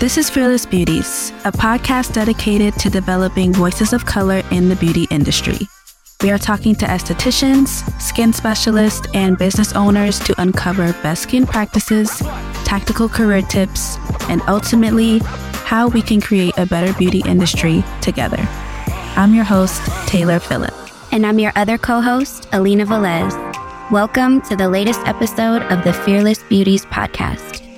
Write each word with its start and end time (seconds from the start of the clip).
This 0.00 0.16
is 0.16 0.30
Fearless 0.30 0.64
Beauties, 0.64 1.28
a 1.44 1.52
podcast 1.52 2.14
dedicated 2.14 2.72
to 2.76 2.88
developing 2.88 3.52
voices 3.52 3.92
of 3.92 4.06
color 4.06 4.42
in 4.50 4.70
the 4.70 4.76
beauty 4.76 5.06
industry. 5.10 5.58
We 6.22 6.30
are 6.30 6.38
talking 6.38 6.74
to 6.76 6.86
estheticians, 6.86 7.84
skin 8.00 8.32
specialists, 8.32 9.06
and 9.12 9.36
business 9.36 9.74
owners 9.74 10.18
to 10.20 10.34
uncover 10.40 10.94
best 11.02 11.24
skin 11.24 11.46
practices, 11.46 12.16
tactical 12.64 13.10
career 13.10 13.42
tips, 13.42 13.98
and 14.30 14.40
ultimately, 14.48 15.18
how 15.68 15.88
we 15.88 16.00
can 16.00 16.22
create 16.22 16.56
a 16.56 16.64
better 16.64 16.94
beauty 16.94 17.22
industry 17.26 17.84
together. 18.00 18.40
I'm 19.16 19.34
your 19.34 19.44
host, 19.44 19.82
Taylor 20.08 20.38
Phillip. 20.38 20.72
And 21.12 21.26
I'm 21.26 21.38
your 21.38 21.52
other 21.56 21.76
co 21.76 22.00
host, 22.00 22.48
Alina 22.54 22.86
Velez. 22.86 23.34
Welcome 23.90 24.40
to 24.48 24.56
the 24.56 24.70
latest 24.70 25.00
episode 25.06 25.60
of 25.64 25.84
the 25.84 25.92
Fearless 25.92 26.42
Beauties 26.44 26.86
podcast. 26.86 27.69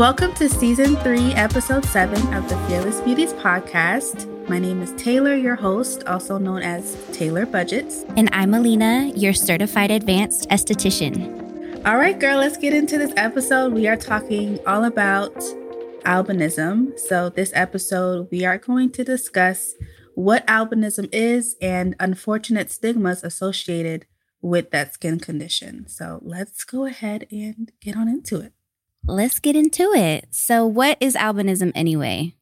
Welcome 0.00 0.32
to 0.36 0.48
season 0.48 0.96
three, 0.96 1.34
episode 1.34 1.84
seven 1.84 2.32
of 2.32 2.48
the 2.48 2.56
Fearless 2.66 3.02
Beauties 3.02 3.34
podcast. 3.34 4.26
My 4.48 4.58
name 4.58 4.80
is 4.80 4.92
Taylor, 4.92 5.36
your 5.36 5.56
host, 5.56 6.04
also 6.04 6.38
known 6.38 6.62
as 6.62 6.96
Taylor 7.12 7.44
Budgets. 7.44 8.06
And 8.16 8.30
I'm 8.32 8.54
Alina, 8.54 9.12
your 9.14 9.34
certified 9.34 9.90
advanced 9.90 10.48
esthetician. 10.48 11.86
All 11.86 11.98
right, 11.98 12.18
girl, 12.18 12.38
let's 12.38 12.56
get 12.56 12.72
into 12.72 12.96
this 12.96 13.12
episode. 13.18 13.74
We 13.74 13.88
are 13.88 13.96
talking 13.98 14.58
all 14.66 14.84
about 14.84 15.36
albinism. 16.06 16.98
So, 16.98 17.28
this 17.28 17.52
episode, 17.54 18.28
we 18.30 18.46
are 18.46 18.56
going 18.56 18.92
to 18.92 19.04
discuss 19.04 19.74
what 20.14 20.46
albinism 20.46 21.10
is 21.12 21.56
and 21.60 21.94
unfortunate 22.00 22.70
stigmas 22.70 23.22
associated 23.22 24.06
with 24.40 24.70
that 24.70 24.94
skin 24.94 25.20
condition. 25.20 25.86
So, 25.88 26.20
let's 26.22 26.64
go 26.64 26.86
ahead 26.86 27.26
and 27.30 27.70
get 27.82 27.98
on 27.98 28.08
into 28.08 28.40
it. 28.40 28.54
Let's 29.06 29.38
get 29.38 29.56
into 29.56 29.92
it. 29.92 30.26
So, 30.30 30.66
what 30.66 30.98
is 31.00 31.14
albinism 31.14 31.72
anyway? 31.74 32.34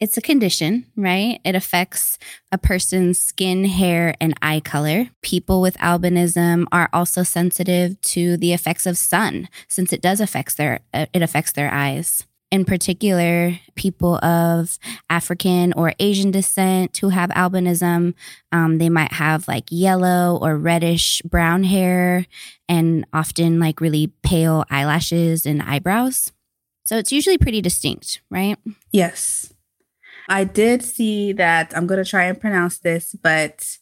It's 0.00 0.16
a 0.16 0.22
condition, 0.22 0.86
right? 0.96 1.40
It 1.44 1.56
affects 1.56 2.18
a 2.52 2.58
person's 2.58 3.18
skin, 3.18 3.64
hair, 3.64 4.14
and 4.20 4.34
eye 4.40 4.60
color. 4.60 5.10
People 5.22 5.60
with 5.60 5.76
albinism 5.78 6.66
are 6.70 6.88
also 6.92 7.24
sensitive 7.24 8.00
to 8.02 8.36
the 8.36 8.52
effects 8.52 8.86
of 8.86 8.96
sun 8.96 9.48
since 9.66 9.92
it 9.92 10.00
does 10.00 10.20
affects 10.20 10.54
their 10.54 10.80
uh, 10.94 11.06
it 11.12 11.22
affects 11.22 11.52
their 11.52 11.72
eyes 11.72 12.24
in 12.50 12.64
particular, 12.64 13.58
people 13.74 14.16
of 14.24 14.78
African 15.10 15.74
or 15.74 15.92
Asian 15.98 16.30
descent 16.30 16.96
who 16.96 17.10
have 17.10 17.28
albinism, 17.30 18.14
um, 18.52 18.78
they 18.78 18.88
might 18.88 19.12
have 19.12 19.46
like 19.46 19.64
yellow 19.70 20.38
or 20.40 20.56
reddish 20.56 21.20
brown 21.22 21.64
hair 21.64 22.24
and 22.68 23.04
often 23.12 23.60
like 23.60 23.80
really 23.80 24.12
pale 24.22 24.64
eyelashes 24.70 25.44
and 25.44 25.60
eyebrows. 25.62 26.32
So 26.84 26.96
it's 26.96 27.12
usually 27.12 27.36
pretty 27.36 27.60
distinct, 27.60 28.22
right? 28.30 28.56
Yes. 28.92 29.52
I 30.30 30.44
did 30.44 30.82
see 30.82 31.32
that. 31.34 31.76
I'm 31.76 31.86
going 31.86 32.02
to 32.02 32.10
try 32.10 32.24
and 32.24 32.40
pronounce 32.40 32.78
this, 32.78 33.14
but 33.22 33.76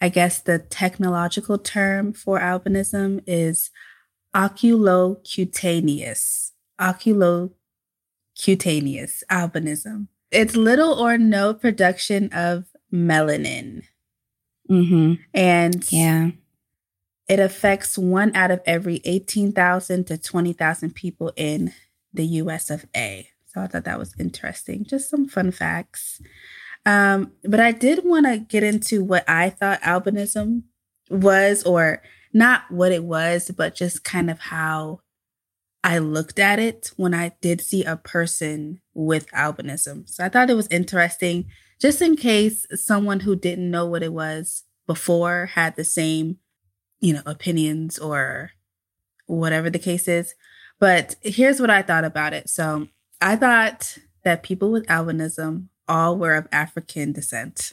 I 0.00 0.08
guess 0.08 0.40
the 0.40 0.58
technological 0.58 1.58
term 1.58 2.12
for 2.12 2.40
albinism 2.40 3.22
is 3.26 3.70
oculocutaneous. 4.34 6.50
Oculo 6.80 7.50
cutaneous 8.40 9.22
albinism. 9.30 10.08
It's 10.30 10.56
little 10.56 10.94
or 10.94 11.18
no 11.18 11.52
production 11.52 12.30
of 12.32 12.66
melanin. 12.92 13.82
Mm-hmm. 14.70 15.14
And 15.34 15.92
yeah, 15.92 16.30
it 17.28 17.40
affects 17.40 17.98
one 17.98 18.34
out 18.34 18.50
of 18.50 18.60
every 18.64 19.00
18,000 19.04 20.06
to 20.06 20.18
20,000 20.18 20.94
people 20.94 21.32
in 21.36 21.72
the 22.12 22.26
US 22.26 22.70
of 22.70 22.86
A. 22.96 23.28
So 23.46 23.60
I 23.60 23.66
thought 23.66 23.84
that 23.84 23.98
was 23.98 24.14
interesting. 24.18 24.84
Just 24.84 25.10
some 25.10 25.28
fun 25.28 25.50
facts. 25.50 26.20
Um, 26.86 27.32
but 27.44 27.60
I 27.60 27.72
did 27.72 28.04
want 28.04 28.26
to 28.26 28.38
get 28.38 28.62
into 28.62 29.04
what 29.04 29.28
I 29.28 29.50
thought 29.50 29.82
albinism 29.82 30.62
was, 31.10 31.64
or 31.64 32.02
not 32.32 32.70
what 32.70 32.92
it 32.92 33.04
was, 33.04 33.50
but 33.50 33.74
just 33.74 34.04
kind 34.04 34.30
of 34.30 34.38
how 34.38 35.00
I 35.82 35.98
looked 35.98 36.38
at 36.38 36.58
it 36.58 36.92
when 36.96 37.14
I 37.14 37.32
did 37.40 37.60
see 37.60 37.84
a 37.84 37.96
person 37.96 38.80
with 38.92 39.30
albinism. 39.30 40.08
So 40.08 40.24
I 40.24 40.28
thought 40.28 40.50
it 40.50 40.54
was 40.54 40.68
interesting, 40.68 41.46
just 41.80 42.02
in 42.02 42.16
case 42.16 42.66
someone 42.74 43.20
who 43.20 43.34
didn't 43.34 43.70
know 43.70 43.86
what 43.86 44.02
it 44.02 44.12
was 44.12 44.64
before 44.86 45.46
had 45.46 45.76
the 45.76 45.84
same, 45.84 46.38
you 47.00 47.14
know, 47.14 47.22
opinions 47.24 47.98
or 47.98 48.50
whatever 49.26 49.70
the 49.70 49.78
case 49.78 50.06
is. 50.06 50.34
But 50.78 51.16
here's 51.22 51.60
what 51.60 51.70
I 51.70 51.82
thought 51.82 52.04
about 52.04 52.32
it. 52.32 52.50
So 52.50 52.88
I 53.20 53.36
thought 53.36 53.98
that 54.24 54.42
people 54.42 54.70
with 54.70 54.86
albinism 54.86 55.68
all 55.88 56.16
were 56.16 56.34
of 56.34 56.48
African 56.52 57.12
descent. 57.12 57.72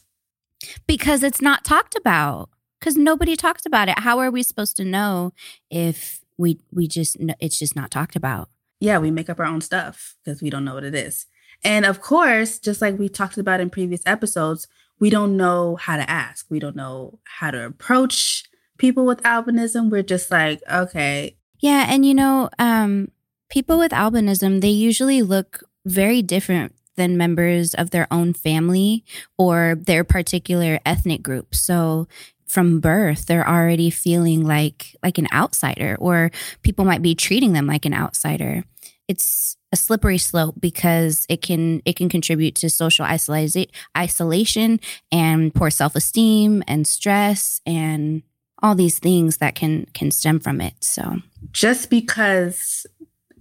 Because 0.88 1.24
it's 1.24 1.42
not 1.42 1.64
talked 1.64 1.96
about. 1.96 2.50
Because 2.80 2.96
nobody 2.96 3.36
talks 3.36 3.66
about 3.66 3.90
it. 3.90 4.00
How 4.00 4.20
are 4.20 4.32
we 4.32 4.44
supposed 4.44 4.78
to 4.78 4.86
know 4.86 5.34
if 5.70 6.22
we 6.38 6.60
we 6.72 6.88
just 6.88 7.18
it's 7.40 7.60
just 7.60 7.76
not 7.76 7.92
talked 7.92 8.16
about. 8.16 8.50
Yeah, 8.80 9.00
we 9.00 9.12
make 9.12 9.30
up 9.30 9.40
our 9.40 9.46
own 9.46 9.62
stuff 9.62 10.16
because 10.24 10.42
we 10.42 10.50
don't 10.50 10.66
know 10.66 10.76
what 10.76 10.84
it 10.84 10.96
is. 10.96 11.26
And 11.64 11.86
of 11.86 12.02
course, 12.02 12.60
just 12.60 12.82
like 12.82 13.00
we 13.00 13.10
talked 13.10 13.38
about 13.38 13.60
in 13.60 13.70
previous 13.70 14.02
episodes, 14.06 14.68
we 15.00 15.10
don't 15.10 15.36
know 15.36 15.76
how 15.76 15.98
to 15.98 16.10
ask. 16.10 16.46
We 16.50 16.60
don't 16.60 16.76
know 16.76 17.20
how 17.24 17.52
to 17.52 17.66
approach 17.66 18.44
people 18.78 19.06
with 19.06 19.22
albinism. 19.24 19.90
We're 19.90 20.04
just 20.04 20.30
like, 20.30 20.62
okay. 20.72 21.38
Yeah, 21.60 21.88
and 21.90 22.06
you 22.06 22.14
know, 22.14 22.50
um 22.60 23.12
people 23.50 23.80
with 23.80 23.92
albinism, 23.92 24.62
they 24.62 24.70
usually 24.70 25.22
look 25.22 25.64
very 25.86 26.22
different 26.22 26.76
than 26.96 27.16
members 27.16 27.74
of 27.76 27.92
their 27.92 28.08
own 28.12 28.34
family 28.34 29.06
or 29.38 29.76
their 29.80 30.04
particular 30.04 30.80
ethnic 30.86 31.22
group. 31.22 31.56
So 31.56 32.08
from 32.48 32.80
birth 32.80 33.26
they're 33.26 33.48
already 33.48 33.90
feeling 33.90 34.46
like 34.46 34.96
like 35.04 35.18
an 35.18 35.28
outsider 35.34 35.96
or 36.00 36.32
people 36.62 36.86
might 36.86 37.02
be 37.02 37.14
treating 37.14 37.54
them 37.54 37.68
like 37.68 37.86
an 37.86 37.94
outsider 37.94 38.64
it's 39.08 39.58
a 39.72 39.76
slippery 39.76 40.18
slope 40.18 40.56
because 40.60 41.26
it 41.30 41.42
can 41.42 41.82
it 41.86 41.96
can 41.96 42.10
contribute 42.10 42.56
to 42.56 42.70
social 42.70 43.06
isolation 43.06 43.66
isolation 43.98 44.80
and 45.12 45.54
poor 45.54 45.70
self-esteem 45.70 46.64
and 46.68 46.88
stress 46.88 47.62
and 47.66 48.24
all 48.64 48.76
these 48.76 49.00
things 49.00 49.38
that 49.38 49.56
can 49.56 49.86
can 49.94 50.10
stem 50.10 50.40
from 50.40 50.62
it 50.62 50.74
so 50.82 51.18
just 51.52 51.90
because 51.90 52.86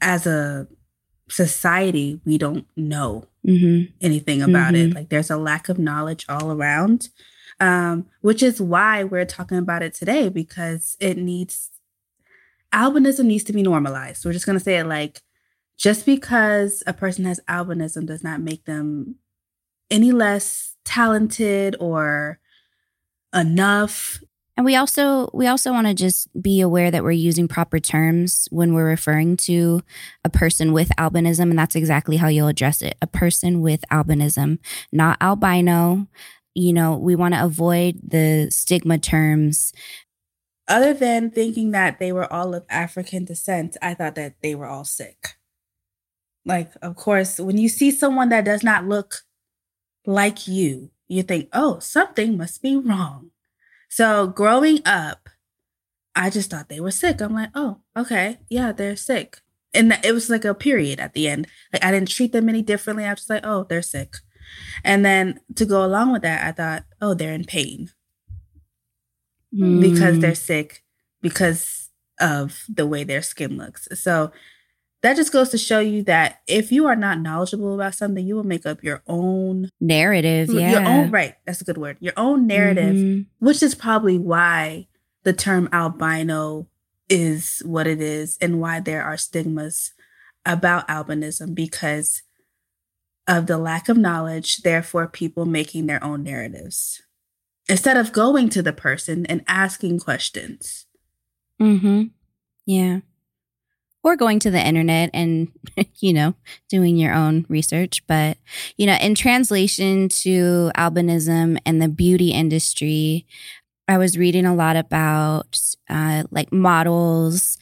as 0.00 0.26
a 0.26 0.66
society 1.28 2.20
we 2.24 2.38
don't 2.38 2.66
know 2.76 3.24
mm-hmm. 3.46 3.90
anything 4.00 4.42
about 4.42 4.74
mm-hmm. 4.74 4.90
it 4.90 4.94
like 4.94 5.08
there's 5.08 5.30
a 5.30 5.36
lack 5.36 5.68
of 5.68 5.78
knowledge 5.78 6.24
all 6.28 6.50
around 6.52 7.08
um, 7.60 8.06
which 8.20 8.42
is 8.42 8.60
why 8.60 9.04
we're 9.04 9.24
talking 9.24 9.58
about 9.58 9.82
it 9.82 9.94
today 9.94 10.28
because 10.28 10.96
it 11.00 11.16
needs 11.16 11.70
albinism 12.72 13.24
needs 13.24 13.44
to 13.44 13.52
be 13.52 13.62
normalized. 13.62 14.24
We're 14.24 14.32
just 14.32 14.46
going 14.46 14.58
to 14.58 14.64
say 14.64 14.78
it 14.78 14.86
like 14.86 15.22
just 15.78 16.06
because 16.06 16.82
a 16.86 16.92
person 16.92 17.24
has 17.24 17.40
albinism 17.48 18.06
does 18.06 18.22
not 18.22 18.40
make 18.40 18.64
them 18.64 19.16
any 19.90 20.12
less 20.12 20.76
talented 20.84 21.76
or 21.80 22.38
enough 23.34 24.20
and 24.56 24.64
we 24.64 24.74
also 24.74 25.28
we 25.34 25.46
also 25.46 25.70
want 25.70 25.86
to 25.86 25.92
just 25.92 26.28
be 26.40 26.60
aware 26.62 26.90
that 26.90 27.04
we're 27.04 27.10
using 27.10 27.46
proper 27.46 27.78
terms 27.78 28.48
when 28.50 28.72
we're 28.72 28.88
referring 28.88 29.36
to 29.38 29.82
a 30.24 30.30
person 30.30 30.72
with 30.72 30.88
albinism 30.98 31.50
and 31.50 31.58
that's 31.58 31.76
exactly 31.76 32.16
how 32.16 32.28
you'll 32.28 32.48
address 32.48 32.80
it. 32.80 32.96
A 33.02 33.06
person 33.06 33.60
with 33.60 33.84
albinism, 33.92 34.58
not 34.90 35.18
albino, 35.20 36.06
you 36.56 36.72
know, 36.72 36.96
we 36.96 37.14
want 37.14 37.34
to 37.34 37.44
avoid 37.44 38.00
the 38.02 38.48
stigma 38.50 38.98
terms. 38.98 39.74
Other 40.66 40.94
than 40.94 41.30
thinking 41.30 41.70
that 41.72 41.98
they 41.98 42.12
were 42.12 42.32
all 42.32 42.54
of 42.54 42.64
African 42.70 43.26
descent, 43.26 43.76
I 43.82 43.92
thought 43.92 44.14
that 44.14 44.36
they 44.42 44.54
were 44.54 44.66
all 44.66 44.84
sick. 44.84 45.34
Like, 46.46 46.72
of 46.80 46.96
course, 46.96 47.38
when 47.38 47.58
you 47.58 47.68
see 47.68 47.90
someone 47.90 48.30
that 48.30 48.46
does 48.46 48.62
not 48.62 48.86
look 48.86 49.16
like 50.06 50.48
you, 50.48 50.90
you 51.08 51.22
think, 51.22 51.50
oh, 51.52 51.78
something 51.80 52.38
must 52.38 52.62
be 52.62 52.76
wrong. 52.76 53.32
So 53.90 54.26
growing 54.26 54.80
up, 54.86 55.28
I 56.14 56.30
just 56.30 56.50
thought 56.50 56.70
they 56.70 56.80
were 56.80 56.90
sick. 56.90 57.20
I'm 57.20 57.34
like, 57.34 57.50
oh, 57.54 57.80
okay, 57.96 58.38
yeah, 58.48 58.72
they're 58.72 58.96
sick. 58.96 59.40
And 59.74 59.92
it 60.02 60.12
was 60.12 60.30
like 60.30 60.46
a 60.46 60.54
period 60.54 61.00
at 61.00 61.12
the 61.12 61.28
end. 61.28 61.48
Like 61.70 61.84
I 61.84 61.90
didn't 61.92 62.08
treat 62.08 62.32
them 62.32 62.48
any 62.48 62.62
differently. 62.62 63.04
I 63.04 63.10
was 63.10 63.20
just 63.20 63.30
like, 63.30 63.44
oh, 63.44 63.66
they're 63.68 63.82
sick. 63.82 64.16
And 64.84 65.04
then 65.04 65.40
to 65.56 65.64
go 65.64 65.84
along 65.84 66.12
with 66.12 66.22
that, 66.22 66.46
I 66.46 66.52
thought, 66.52 66.84
oh, 67.00 67.14
they're 67.14 67.32
in 67.32 67.44
pain 67.44 67.90
mm. 69.54 69.80
because 69.80 70.18
they're 70.18 70.34
sick 70.34 70.82
because 71.22 71.90
of 72.20 72.64
the 72.68 72.86
way 72.86 73.04
their 73.04 73.22
skin 73.22 73.56
looks. 73.56 73.88
So 74.00 74.32
that 75.02 75.16
just 75.16 75.32
goes 75.32 75.50
to 75.50 75.58
show 75.58 75.80
you 75.80 76.02
that 76.04 76.40
if 76.46 76.72
you 76.72 76.86
are 76.86 76.96
not 76.96 77.20
knowledgeable 77.20 77.74
about 77.74 77.94
something, 77.94 78.26
you 78.26 78.34
will 78.34 78.44
make 78.44 78.66
up 78.66 78.82
your 78.82 79.02
own 79.06 79.70
narrative. 79.80 80.50
Yeah. 80.50 80.72
Your 80.72 80.86
own, 80.86 81.10
right. 81.10 81.34
That's 81.46 81.60
a 81.60 81.64
good 81.64 81.78
word. 81.78 81.96
Your 82.00 82.14
own 82.16 82.46
narrative, 82.46 82.96
mm-hmm. 82.96 83.44
which 83.44 83.62
is 83.62 83.74
probably 83.74 84.18
why 84.18 84.88
the 85.22 85.32
term 85.32 85.68
albino 85.72 86.66
is 87.08 87.62
what 87.64 87.86
it 87.86 88.00
is 88.00 88.36
and 88.40 88.60
why 88.60 88.80
there 88.80 89.02
are 89.02 89.16
stigmas 89.16 89.92
about 90.44 90.88
albinism 90.88 91.54
because 91.54 92.22
of 93.28 93.46
the 93.46 93.58
lack 93.58 93.88
of 93.88 93.96
knowledge, 93.96 94.58
therefore, 94.58 95.08
people 95.08 95.46
making 95.46 95.86
their 95.86 96.02
own 96.02 96.22
narratives 96.22 97.02
instead 97.68 97.96
of 97.96 98.12
going 98.12 98.48
to 98.50 98.62
the 98.62 98.72
person 98.72 99.26
and 99.26 99.44
asking 99.48 99.98
questions. 99.98 100.86
Mm-hmm. 101.60 102.04
Yeah. 102.64 103.00
Or 104.02 104.14
going 104.14 104.38
to 104.40 104.50
the 104.52 104.64
internet 104.64 105.10
and, 105.12 105.48
you 105.98 106.12
know, 106.12 106.34
doing 106.68 106.96
your 106.96 107.12
own 107.12 107.44
research. 107.48 108.06
But, 108.06 108.38
you 108.76 108.86
know, 108.86 108.96
in 109.00 109.14
translation 109.14 110.08
to 110.10 110.70
albinism 110.76 111.58
and 111.66 111.82
the 111.82 111.88
beauty 111.88 112.30
industry, 112.30 113.26
I 113.88 113.98
was 113.98 114.18
reading 114.18 114.46
a 114.46 114.54
lot 114.54 114.76
about 114.76 115.60
uh, 115.88 116.24
like 116.30 116.52
models 116.52 117.58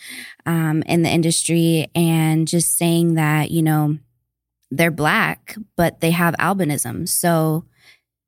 um, 0.47 0.83
in 0.87 1.03
the 1.03 1.11
industry 1.11 1.91
and 1.95 2.49
just 2.49 2.77
saying 2.77 3.15
that, 3.15 3.51
you 3.51 3.63
know, 3.63 3.99
they're 4.71 4.91
black, 4.91 5.57
but 5.77 6.01
they 6.01 6.11
have 6.11 6.35
albinism. 6.39 7.09
So 7.09 7.65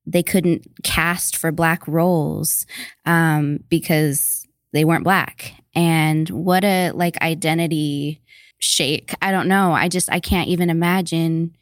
they 0.06 0.22
couldn't 0.22 0.66
cast 0.84 1.36
for 1.36 1.50
black 1.50 1.86
roles 1.88 2.64
um, 3.04 3.60
because 3.68 4.46
they 4.72 4.84
weren't 4.84 5.04
black. 5.04 5.54
And 5.74 6.28
what 6.30 6.64
a 6.64 6.92
like 6.92 7.20
identity 7.20 8.22
shake. 8.58 9.14
I 9.20 9.32
don't 9.32 9.48
know. 9.48 9.72
I 9.72 9.88
just, 9.88 10.10
I 10.10 10.20
can't 10.20 10.48
even 10.48 10.70
imagine 10.70 11.56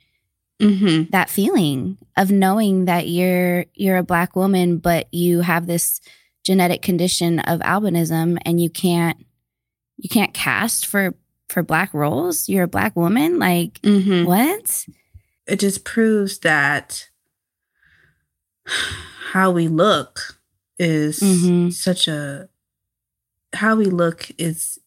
mm-hmm. 0.60 1.10
that 1.10 1.30
feeling 1.30 1.98
of 2.16 2.30
knowing 2.30 2.84
that 2.84 3.08
you're, 3.08 3.64
you're 3.74 3.96
a 3.96 4.04
black 4.04 4.36
woman, 4.36 4.78
but 4.78 5.12
you 5.12 5.40
have 5.40 5.66
this 5.66 6.00
genetic 6.44 6.82
condition 6.82 7.40
of 7.40 7.60
albinism 7.60 8.38
and 8.44 8.60
you 8.60 8.68
can't, 8.68 9.16
you 9.96 10.08
can't 10.08 10.34
cast 10.34 10.86
for 10.86 11.14
for 11.48 11.62
black 11.62 11.92
roles? 11.94 12.48
You're 12.48 12.64
a 12.64 12.68
black 12.68 12.96
woman? 12.96 13.38
Like 13.38 13.80
mm-hmm. 13.82 14.24
what? 14.24 14.86
It 15.46 15.60
just 15.60 15.84
proves 15.84 16.38
that 16.40 17.08
how 19.32 19.50
we 19.50 19.68
look 19.68 20.40
is 20.78 21.20
mm-hmm. 21.20 21.70
such 21.70 22.08
a 22.08 22.48
how 23.52 23.76
we 23.76 23.86
look 23.86 24.30
is 24.38 24.78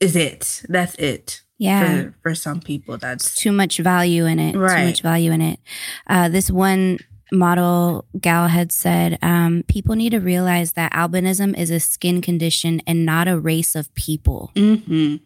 is 0.00 0.16
it. 0.16 0.62
That's 0.68 0.94
it 0.96 1.42
yeah. 1.58 2.02
for, 2.02 2.14
for 2.22 2.34
some 2.34 2.60
people. 2.60 2.98
That's 2.98 3.34
too 3.34 3.52
much 3.52 3.78
value 3.78 4.26
in 4.26 4.38
it. 4.38 4.56
Right. 4.56 4.80
too 4.80 4.86
much 4.86 5.02
value 5.02 5.32
in 5.32 5.40
it. 5.40 5.60
Uh, 6.06 6.28
this 6.28 6.50
one 6.50 6.98
model 7.32 8.04
gal 8.20 8.48
had 8.48 8.70
said 8.70 9.18
um, 9.22 9.64
people 9.66 9.94
need 9.94 10.10
to 10.10 10.20
realize 10.20 10.72
that 10.72 10.92
albinism 10.92 11.56
is 11.58 11.70
a 11.70 11.80
skin 11.80 12.20
condition 12.20 12.80
and 12.86 13.04
not 13.04 13.28
a 13.28 13.38
race 13.38 13.74
of 13.74 13.92
people. 13.94 14.50
Mm-hmm. 14.54 15.16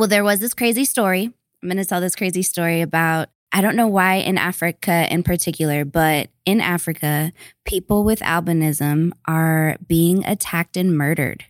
Well, 0.00 0.08
there 0.08 0.24
was 0.24 0.40
this 0.40 0.54
crazy 0.54 0.86
story. 0.86 1.24
I'm 1.62 1.68
going 1.68 1.76
to 1.76 1.84
tell 1.84 2.00
this 2.00 2.16
crazy 2.16 2.40
story 2.40 2.80
about 2.80 3.28
I 3.52 3.60
don't 3.60 3.76
know 3.76 3.86
why 3.86 4.14
in 4.14 4.38
Africa 4.38 5.06
in 5.12 5.22
particular, 5.22 5.84
but 5.84 6.30
in 6.46 6.62
Africa, 6.62 7.34
people 7.66 8.02
with 8.02 8.20
albinism 8.20 9.10
are 9.26 9.76
being 9.86 10.24
attacked 10.24 10.78
and 10.78 10.96
murdered. 10.96 11.44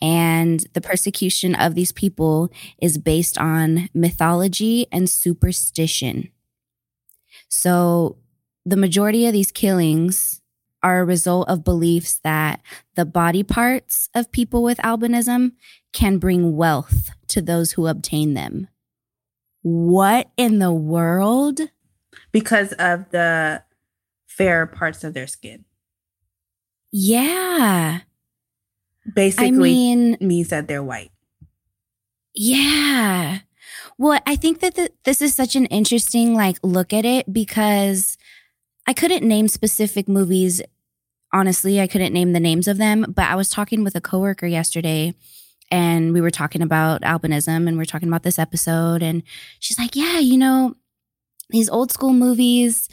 And 0.00 0.64
the 0.72 0.80
persecution 0.80 1.56
of 1.56 1.74
these 1.74 1.90
people 1.90 2.52
is 2.80 2.96
based 2.96 3.36
on 3.38 3.88
mythology 3.92 4.86
and 4.92 5.10
superstition. 5.10 6.30
So 7.48 8.18
the 8.64 8.76
majority 8.76 9.26
of 9.26 9.32
these 9.32 9.50
killings 9.50 10.39
are 10.82 11.00
a 11.00 11.04
result 11.04 11.48
of 11.48 11.64
beliefs 11.64 12.20
that 12.24 12.60
the 12.94 13.04
body 13.04 13.42
parts 13.42 14.08
of 14.14 14.32
people 14.32 14.62
with 14.62 14.78
albinism 14.78 15.52
can 15.92 16.18
bring 16.18 16.56
wealth 16.56 17.10
to 17.28 17.42
those 17.42 17.72
who 17.72 17.86
obtain 17.86 18.34
them. 18.34 18.68
What 19.62 20.30
in 20.36 20.58
the 20.58 20.72
world? 20.72 21.60
Because 22.32 22.72
of 22.74 23.10
the 23.10 23.62
fair 24.26 24.66
parts 24.66 25.04
of 25.04 25.14
their 25.14 25.26
skin. 25.26 25.64
Yeah. 26.92 28.00
Basically 29.14 29.46
I 29.46 29.50
mean, 29.50 30.16
means 30.20 30.48
that 30.48 30.66
they're 30.68 30.82
white. 30.82 31.10
Yeah. 32.34 33.40
Well, 33.98 34.20
I 34.26 34.36
think 34.36 34.60
that 34.60 34.76
the, 34.76 34.90
this 35.04 35.20
is 35.20 35.34
such 35.34 35.56
an 35.56 35.66
interesting 35.66 36.34
like 36.34 36.56
look 36.62 36.92
at 36.92 37.04
it 37.04 37.30
because 37.32 38.16
I 38.90 38.92
couldn't 38.92 39.22
name 39.22 39.46
specific 39.46 40.08
movies. 40.08 40.60
Honestly, 41.32 41.80
I 41.80 41.86
couldn't 41.86 42.12
name 42.12 42.32
the 42.32 42.40
names 42.40 42.66
of 42.66 42.76
them, 42.76 43.06
but 43.14 43.26
I 43.26 43.36
was 43.36 43.48
talking 43.48 43.84
with 43.84 43.94
a 43.94 44.00
coworker 44.00 44.48
yesterday 44.48 45.14
and 45.70 46.12
we 46.12 46.20
were 46.20 46.32
talking 46.32 46.60
about 46.60 47.02
albinism 47.02 47.68
and 47.68 47.76
we 47.76 47.82
are 47.82 47.86
talking 47.86 48.08
about 48.08 48.24
this 48.24 48.36
episode 48.36 49.00
and 49.00 49.22
she's 49.60 49.78
like 49.78 49.94
yeah 49.94 50.18
you 50.18 50.36
know 50.36 50.74
these 51.50 51.70
old 51.70 51.92
school 51.92 52.12
movies 52.12 52.88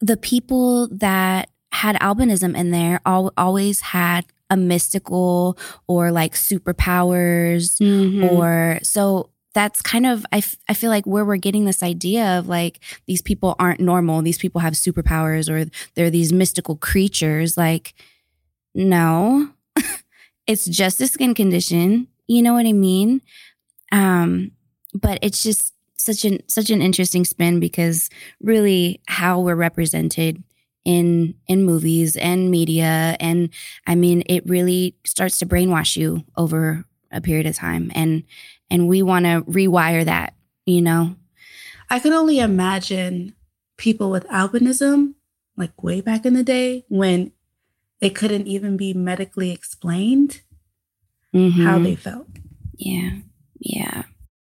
the 0.00 0.16
people 0.16 0.86
that 0.92 1.50
had 1.72 1.96
albinism 1.96 2.56
in 2.56 2.70
there 2.70 3.00
all, 3.04 3.32
always 3.36 3.80
had 3.80 4.24
a 4.50 4.56
mystical 4.56 5.58
or 5.88 6.12
like 6.12 6.34
superpowers 6.34 7.76
mm-hmm. 7.80 8.22
or 8.22 8.78
so 8.84 9.31
that's 9.54 9.82
kind 9.82 10.06
of 10.06 10.24
I, 10.32 10.38
f- 10.38 10.56
I 10.68 10.74
feel 10.74 10.90
like 10.90 11.04
where 11.06 11.24
we're 11.24 11.36
getting 11.36 11.64
this 11.64 11.82
idea 11.82 12.38
of 12.38 12.48
like 12.48 12.80
these 13.06 13.22
people 13.22 13.54
aren't 13.58 13.80
normal 13.80 14.22
these 14.22 14.38
people 14.38 14.60
have 14.60 14.74
superpowers 14.74 15.50
or 15.50 15.70
they're 15.94 16.10
these 16.10 16.32
mystical 16.32 16.76
creatures 16.76 17.56
like 17.56 17.94
no 18.74 19.50
it's 20.46 20.64
just 20.64 21.00
a 21.00 21.06
skin 21.06 21.34
condition. 21.34 22.08
You 22.26 22.42
know 22.42 22.54
what 22.54 22.66
I 22.66 22.72
mean? 22.72 23.20
Um, 23.90 24.52
but 24.94 25.18
it's 25.22 25.42
just 25.42 25.74
such 25.96 26.24
an 26.24 26.40
such 26.48 26.70
an 26.70 26.82
interesting 26.82 27.24
spin 27.24 27.60
because 27.60 28.10
really 28.40 29.00
how 29.06 29.38
we're 29.40 29.54
represented 29.54 30.42
in 30.84 31.34
in 31.46 31.64
movies 31.64 32.16
and 32.16 32.50
media 32.50 33.16
and 33.20 33.50
I 33.86 33.94
mean 33.94 34.24
it 34.26 34.44
really 34.48 34.96
starts 35.04 35.38
to 35.38 35.46
brainwash 35.46 35.96
you 35.96 36.24
over 36.36 36.84
a 37.12 37.20
period 37.20 37.46
of 37.46 37.54
time 37.54 37.90
and 37.94 38.24
and 38.70 38.88
we 38.88 39.02
want 39.02 39.26
to 39.26 39.42
rewire 39.42 40.04
that, 40.04 40.34
you 40.64 40.80
know. 40.80 41.16
I 41.90 41.98
can 41.98 42.12
only 42.12 42.38
imagine 42.38 43.34
people 43.76 44.10
with 44.10 44.26
albinism 44.28 45.14
like 45.56 45.82
way 45.82 46.00
back 46.00 46.24
in 46.24 46.34
the 46.34 46.42
day 46.42 46.84
when 46.88 47.32
it 48.00 48.14
couldn't 48.14 48.46
even 48.46 48.76
be 48.76 48.94
medically 48.94 49.50
explained 49.50 50.40
mm-hmm. 51.34 51.64
how 51.64 51.78
they 51.78 51.94
felt. 51.94 52.26
Yeah. 52.76 53.18
Yeah. 53.60 54.04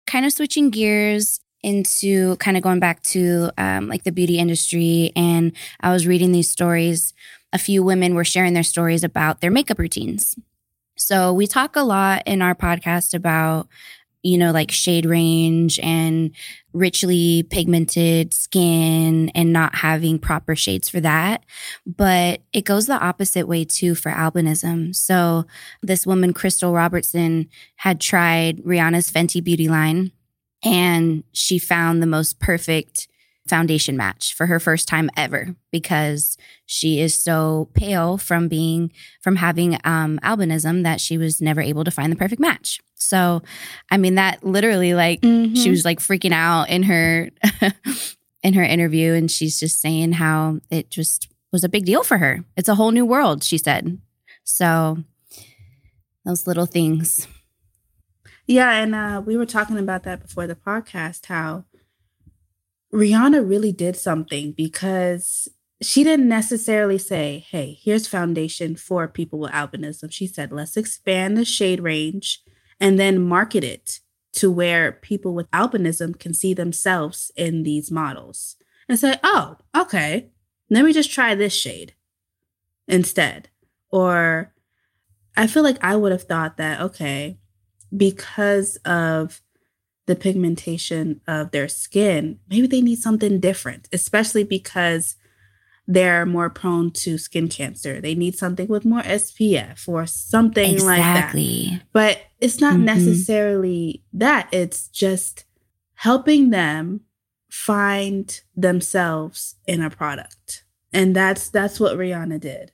Kind 0.08 0.25
of 0.25 0.34
switching 0.34 0.70
gears 0.70 1.39
into 1.62 2.36
kind 2.38 2.58
of 2.58 2.63
going 2.63 2.79
back 2.79 3.01
to 3.03 3.51
um, 3.58 3.88
like 3.88 4.03
the 4.03 4.12
beauty 4.12 4.38
industry. 4.38 5.12
And 5.15 5.53
I 5.82 5.91
was 5.91 6.08
reading 6.08 6.32
these 6.32 6.50
stories. 6.50 7.13
A 7.53 7.58
few 7.58 7.84
women 7.84 8.15
were 8.15 8.25
sharing 8.25 8.53
their 8.53 8.63
stories 8.63 9.03
about 9.03 9.41
their 9.41 9.51
makeup 9.51 9.79
routines. 9.79 10.36
So 10.95 11.33
we 11.33 11.47
talk 11.47 11.75
a 11.75 11.81
lot 11.81 12.23
in 12.25 12.41
our 12.41 12.55
podcast 12.55 13.13
about 13.13 13.67
you 14.23 14.38
know, 14.38 14.51
like 14.51 14.71
shade 14.71 15.05
range 15.05 15.79
and 15.81 16.31
richly 16.71 17.43
pigmented 17.43 18.33
skin 18.33 19.29
and 19.35 19.51
not 19.51 19.75
having 19.75 20.17
proper 20.17 20.55
shades 20.55 20.88
for 20.88 21.01
that. 21.01 21.43
But 21.85 22.41
it 22.53 22.63
goes 22.63 22.88
the 22.88 22.97
opposite 22.97 23.47
way 23.47 23.65
too 23.65 23.95
for 23.95 24.12
albinism. 24.12 24.95
So 24.95 25.45
this 25.81 26.07
woman, 26.07 26.33
Crystal 26.33 26.73
Robertson, 26.73 27.50
had 27.75 28.00
tried 28.00 28.59
Rihanna's 28.59 29.12
Fenty 29.12 29.43
Beauty 29.43 29.67
line 29.67 30.13
and 30.63 31.25
she 31.33 31.59
found 31.59 32.01
the 32.01 32.07
most 32.07 32.39
perfect 32.39 33.09
foundation 33.47 33.97
match 33.97 34.33
for 34.33 34.45
her 34.45 34.59
first 34.59 34.88
time 34.88 35.09
ever 35.17 35.55
because 35.71 36.38
she 36.65 37.01
is 37.01 37.13
so 37.13 37.69
pale 37.73 38.17
from 38.17 38.47
being 38.47 38.91
from 39.21 39.35
having 39.35 39.77
um, 39.83 40.19
albinism 40.23 40.83
that 40.83 41.01
she 41.01 41.17
was 41.17 41.41
never 41.41 41.62
able 41.62 41.83
to 41.83 41.91
find 41.91 42.12
the 42.12 42.17
perfect 42.17 42.39
match. 42.39 42.79
So, 42.95 43.41
I 43.91 43.97
mean 43.97 44.15
that 44.15 44.43
literally 44.43 44.93
like 44.93 45.21
mm-hmm. 45.21 45.55
she 45.55 45.69
was 45.69 45.83
like 45.83 46.00
freaking 46.00 46.31
out 46.31 46.69
in 46.69 46.83
her 46.83 47.29
in 48.43 48.53
her 48.53 48.63
interview 48.63 49.13
and 49.13 49.29
she's 49.29 49.59
just 49.59 49.81
saying 49.81 50.13
how 50.13 50.59
it 50.69 50.89
just 50.89 51.27
was 51.51 51.63
a 51.63 51.69
big 51.69 51.85
deal 51.85 52.03
for 52.03 52.17
her. 52.17 52.43
It's 52.55 52.69
a 52.69 52.75
whole 52.75 52.91
new 52.91 53.05
world, 53.05 53.43
she 53.43 53.57
said. 53.57 54.00
So, 54.43 55.03
those 56.25 56.47
little 56.47 56.65
things. 56.65 57.27
Yeah, 58.45 58.71
and 58.73 58.93
uh, 58.93 59.21
we 59.25 59.38
were 59.38 59.45
talking 59.45 59.77
about 59.77 60.03
that 60.03 60.21
before 60.21 60.47
the 60.47 60.55
podcast 60.55 61.27
how 61.27 61.63
Rihanna 62.93 63.47
really 63.47 63.71
did 63.71 63.95
something 63.95 64.51
because 64.51 65.47
she 65.81 66.03
didn't 66.03 66.29
necessarily 66.29 66.97
say, 66.97 67.45
hey, 67.50 67.79
here's 67.81 68.07
foundation 68.07 68.75
for 68.75 69.07
people 69.07 69.39
with 69.39 69.51
albinism. 69.51 70.12
She 70.12 70.27
said, 70.27 70.51
let's 70.51 70.77
expand 70.77 71.35
the 71.35 71.43
shade 71.43 71.81
range 71.81 72.41
and 72.79 73.00
then 73.00 73.21
market 73.21 73.63
it 73.63 74.00
to 74.33 74.51
where 74.51 74.91
people 74.91 75.33
with 75.33 75.50
albinism 75.51 76.17
can 76.19 76.33
see 76.33 76.53
themselves 76.53 77.31
in 77.35 77.63
these 77.63 77.91
models 77.91 78.55
and 78.89 78.97
say, 78.97 79.19
oh, 79.23 79.57
okay, 79.75 80.29
let 80.69 80.83
me 80.83 80.93
just 80.93 81.12
try 81.12 81.35
this 81.35 81.53
shade 81.53 81.93
instead. 82.88 83.50
Or 83.89 84.53
I 85.38 85.47
feel 85.47 85.63
like 85.63 85.83
I 85.83 85.95
would 85.95 86.12
have 86.12 86.23
thought 86.23 86.57
that, 86.57 86.81
okay, 86.81 87.38
because 87.95 88.77
of 88.77 89.41
the 90.05 90.15
pigmentation 90.15 91.22
of 91.27 91.51
their 91.51 91.67
skin, 91.67 92.39
maybe 92.50 92.67
they 92.67 92.81
need 92.81 93.00
something 93.00 93.39
different, 93.39 93.88
especially 93.93 94.43
because 94.43 95.15
they're 95.88 96.25
more 96.25 96.50
prone 96.50 96.91
to 96.91 97.17
skin 97.17 97.48
cancer. 97.50 98.00
They 98.00 98.15
need 98.15 98.38
something 98.38 98.67
with 98.67 98.86
more 98.86 99.01
SPF 99.01 99.88
or 99.88 100.05
something 100.05 100.74
exactly. 100.74 101.69
like 101.69 101.79
that. 101.79 101.88
But 101.91 102.22
it's 102.39 102.62
not 102.62 102.75
mm-hmm. 102.75 102.86
necessarily 102.86 104.03
that, 104.13 104.48
it's 104.51 104.88
just 104.88 105.45
helping 105.95 106.50
them 106.50 107.01
find 107.50 108.41
themselves 108.55 109.55
in 109.67 109.81
a 109.81 109.89
product. 109.89 110.63
And 110.91 111.15
that's 111.15 111.50
that's 111.50 111.79
what 111.79 111.98
Rihanna 111.98 112.39
did. 112.39 112.72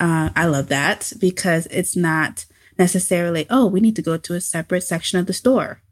Uh, 0.00 0.30
I 0.34 0.46
love 0.46 0.68
that 0.68 1.12
because 1.18 1.66
it's 1.66 1.96
not 1.96 2.46
necessarily, 2.78 3.46
oh, 3.50 3.66
we 3.66 3.80
need 3.80 3.96
to 3.96 4.02
go 4.02 4.16
to 4.16 4.34
a 4.34 4.40
separate 4.40 4.82
section 4.82 5.18
of 5.18 5.26
the 5.26 5.32
store. 5.32 5.82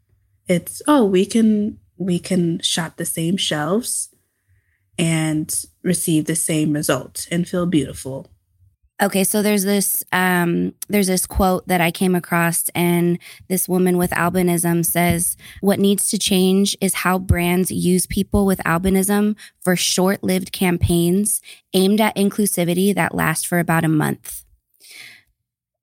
It's, 0.47 0.81
oh, 0.87 1.05
we 1.05 1.25
can 1.25 1.79
we 1.97 2.19
can 2.19 2.59
shop 2.61 2.97
the 2.97 3.05
same 3.05 3.37
shelves 3.37 4.09
and 4.97 5.53
receive 5.83 6.25
the 6.25 6.35
same 6.35 6.73
result 6.73 7.27
and 7.31 7.47
feel 7.47 7.65
beautiful. 7.65 8.27
Okay, 8.99 9.23
so 9.23 9.43
there's 9.43 9.63
this 9.63 10.03
um, 10.11 10.73
there's 10.89 11.05
this 11.05 11.27
quote 11.27 11.67
that 11.67 11.81
I 11.81 11.91
came 11.91 12.15
across, 12.15 12.67
and 12.69 13.19
this 13.47 13.69
woman 13.69 13.99
with 13.99 14.09
albinism 14.11 14.83
says, 14.83 15.37
"What 15.61 15.79
needs 15.79 16.07
to 16.07 16.17
change 16.17 16.75
is 16.81 16.95
how 16.95 17.19
brands 17.19 17.69
use 17.69 18.07
people 18.07 18.47
with 18.47 18.57
albinism 18.59 19.35
for 19.59 19.75
short-lived 19.75 20.51
campaigns 20.51 21.41
aimed 21.75 22.01
at 22.01 22.15
inclusivity 22.15 22.95
that 22.95 23.13
last 23.13 23.45
for 23.45 23.59
about 23.59 23.85
a 23.85 23.89
month." 23.89 24.43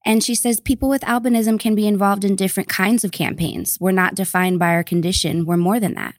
And 0.04 0.22
she 0.22 0.34
says 0.34 0.60
people 0.60 0.88
with 0.88 1.02
albinism 1.02 1.58
can 1.58 1.74
be 1.74 1.86
involved 1.86 2.24
in 2.24 2.36
different 2.36 2.68
kinds 2.68 3.04
of 3.04 3.12
campaigns. 3.12 3.78
We're 3.80 3.92
not 3.92 4.14
defined 4.14 4.58
by 4.58 4.74
our 4.74 4.84
condition; 4.84 5.46
we're 5.46 5.56
more 5.56 5.80
than 5.80 5.94
that. 5.94 6.14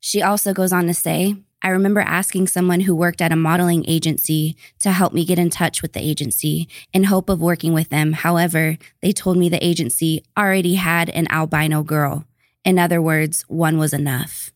She 0.00 0.22
also 0.22 0.52
goes 0.52 0.72
on 0.72 0.86
to 0.86 0.94
say, 0.94 1.36
I 1.60 1.70
remember 1.70 2.00
asking 2.00 2.46
someone 2.46 2.80
who 2.80 2.94
worked 2.94 3.20
at 3.20 3.32
a 3.32 3.36
modeling 3.36 3.84
agency 3.88 4.56
to 4.78 4.92
help 4.92 5.12
me 5.12 5.24
get 5.24 5.40
in 5.40 5.50
touch 5.50 5.82
with 5.82 5.92
the 5.92 6.00
agency 6.00 6.68
in 6.92 7.04
hope 7.04 7.28
of 7.28 7.40
working 7.40 7.72
with 7.72 7.88
them. 7.88 8.12
However, 8.12 8.78
they 9.02 9.12
told 9.12 9.36
me 9.36 9.48
the 9.48 9.64
agency 9.64 10.24
already 10.38 10.76
had 10.76 11.10
an 11.10 11.26
albino 11.30 11.82
girl. 11.82 12.24
In 12.64 12.78
other 12.78 13.02
words, 13.02 13.42
one 13.48 13.76
was 13.76 13.92
enough. 13.92 14.52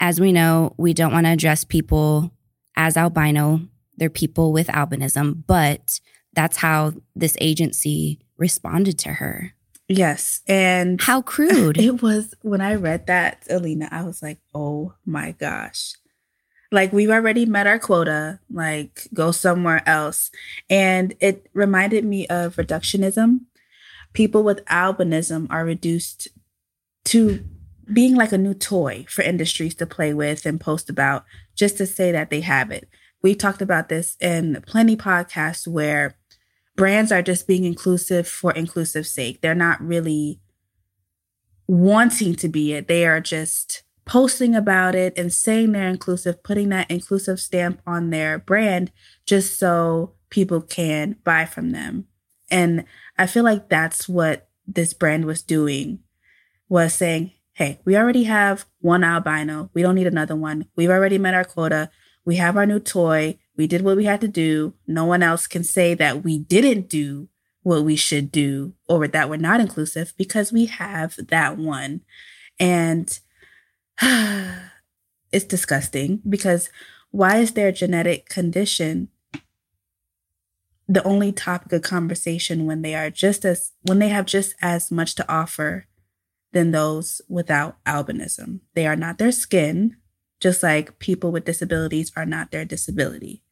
As 0.00 0.20
we 0.20 0.32
know, 0.32 0.74
we 0.78 0.94
don't 0.94 1.12
want 1.12 1.26
to 1.26 1.32
address 1.32 1.64
people 1.64 2.32
as 2.74 2.96
albino. 2.96 3.60
They're 3.98 4.10
people 4.10 4.52
with 4.52 4.68
albinism, 4.68 5.44
but 5.46 6.00
that's 6.34 6.56
how 6.56 6.94
this 7.14 7.36
agency 7.40 8.20
responded 8.36 8.98
to 9.00 9.10
her. 9.14 9.54
Yes. 9.88 10.40
And 10.46 11.00
how 11.00 11.22
crude. 11.32 11.78
It 11.78 12.02
was 12.02 12.34
when 12.42 12.60
I 12.60 12.74
read 12.74 13.06
that, 13.06 13.44
Alina, 13.50 13.88
I 13.90 14.02
was 14.02 14.22
like, 14.22 14.38
oh 14.54 14.94
my 15.04 15.32
gosh. 15.32 15.94
Like 16.70 16.92
we've 16.92 17.10
already 17.10 17.44
met 17.44 17.66
our 17.66 17.78
quota, 17.78 18.40
like 18.50 19.06
go 19.12 19.30
somewhere 19.30 19.86
else. 19.86 20.30
And 20.70 21.14
it 21.20 21.48
reminded 21.52 22.04
me 22.04 22.26
of 22.28 22.56
reductionism. 22.56 23.40
People 24.14 24.42
with 24.42 24.64
albinism 24.66 25.46
are 25.50 25.64
reduced 25.64 26.28
to 27.06 27.44
being 27.92 28.14
like 28.14 28.32
a 28.32 28.38
new 28.38 28.54
toy 28.54 29.04
for 29.08 29.22
industries 29.22 29.74
to 29.74 29.86
play 29.86 30.14
with 30.14 30.46
and 30.46 30.60
post 30.60 30.88
about 30.88 31.24
just 31.54 31.76
to 31.76 31.86
say 31.86 32.12
that 32.12 32.30
they 32.30 32.40
have 32.40 32.70
it. 32.70 32.88
We 33.22 33.34
talked 33.34 33.60
about 33.62 33.88
this 33.88 34.16
in 34.20 34.62
plenty 34.66 34.96
podcasts 34.96 35.68
where 35.68 36.16
brands 36.76 37.12
are 37.12 37.22
just 37.22 37.46
being 37.46 37.64
inclusive 37.64 38.26
for 38.26 38.52
inclusive 38.52 39.06
sake. 39.06 39.40
They're 39.40 39.54
not 39.54 39.80
really 39.80 40.40
wanting 41.66 42.34
to 42.36 42.48
be 42.48 42.72
it. 42.72 42.88
They 42.88 43.06
are 43.06 43.20
just 43.20 43.82
posting 44.04 44.54
about 44.54 44.94
it 44.94 45.16
and 45.16 45.32
saying 45.32 45.72
they're 45.72 45.88
inclusive, 45.88 46.42
putting 46.42 46.70
that 46.70 46.90
inclusive 46.90 47.38
stamp 47.40 47.80
on 47.86 48.10
their 48.10 48.38
brand 48.38 48.90
just 49.26 49.58
so 49.58 50.14
people 50.28 50.60
can 50.60 51.16
buy 51.24 51.44
from 51.44 51.70
them. 51.70 52.06
And 52.50 52.84
I 53.16 53.26
feel 53.26 53.44
like 53.44 53.68
that's 53.68 54.08
what 54.08 54.48
this 54.66 54.92
brand 54.92 55.24
was 55.24 55.42
doing 55.42 56.00
was 56.68 56.94
saying, 56.94 57.32
"Hey, 57.52 57.80
we 57.84 57.96
already 57.96 58.24
have 58.24 58.66
one 58.80 59.04
albino. 59.04 59.70
We 59.74 59.82
don't 59.82 59.94
need 59.94 60.06
another 60.06 60.36
one. 60.36 60.66
We've 60.74 60.90
already 60.90 61.18
met 61.18 61.34
our 61.34 61.44
quota. 61.44 61.90
We 62.24 62.36
have 62.36 62.56
our 62.56 62.66
new 62.66 62.80
toy. 62.80 63.38
We 63.56 63.66
did 63.66 63.82
what 63.82 63.96
we 63.96 64.04
had 64.04 64.20
to 64.22 64.28
do. 64.28 64.74
No 64.86 65.04
one 65.04 65.22
else 65.22 65.46
can 65.46 65.64
say 65.64 65.94
that 65.94 66.24
we 66.24 66.38
didn't 66.38 66.88
do 66.88 67.28
what 67.62 67.84
we 67.84 67.96
should 67.96 68.32
do 68.32 68.74
or 68.88 69.06
that 69.06 69.28
we're 69.28 69.36
not 69.36 69.60
inclusive 69.60 70.14
because 70.16 70.52
we 70.52 70.66
have 70.66 71.16
that 71.28 71.58
one. 71.58 72.00
And 72.58 73.18
it's 74.00 75.44
disgusting 75.46 76.22
because 76.28 76.70
why 77.10 77.38
is 77.38 77.52
their 77.52 77.72
genetic 77.72 78.28
condition 78.28 79.08
the 80.88 81.02
only 81.04 81.32
topic 81.32 81.72
of 81.72 81.82
conversation 81.82 82.66
when 82.66 82.82
they 82.82 82.94
are 82.94 83.08
just 83.08 83.44
as 83.44 83.72
when 83.82 83.98
they 83.98 84.08
have 84.08 84.26
just 84.26 84.54
as 84.60 84.90
much 84.90 85.14
to 85.14 85.32
offer 85.32 85.86
than 86.52 86.70
those 86.70 87.22
without 87.28 87.82
albinism. 87.84 88.60
They 88.74 88.86
are 88.86 88.96
not 88.96 89.18
their 89.18 89.32
skin, 89.32 89.96
just 90.42 90.62
like 90.62 90.98
people 90.98 91.30
with 91.30 91.44
disabilities 91.44 92.10
are 92.16 92.26
not 92.26 92.50
their 92.50 92.64
disability. 92.64 93.44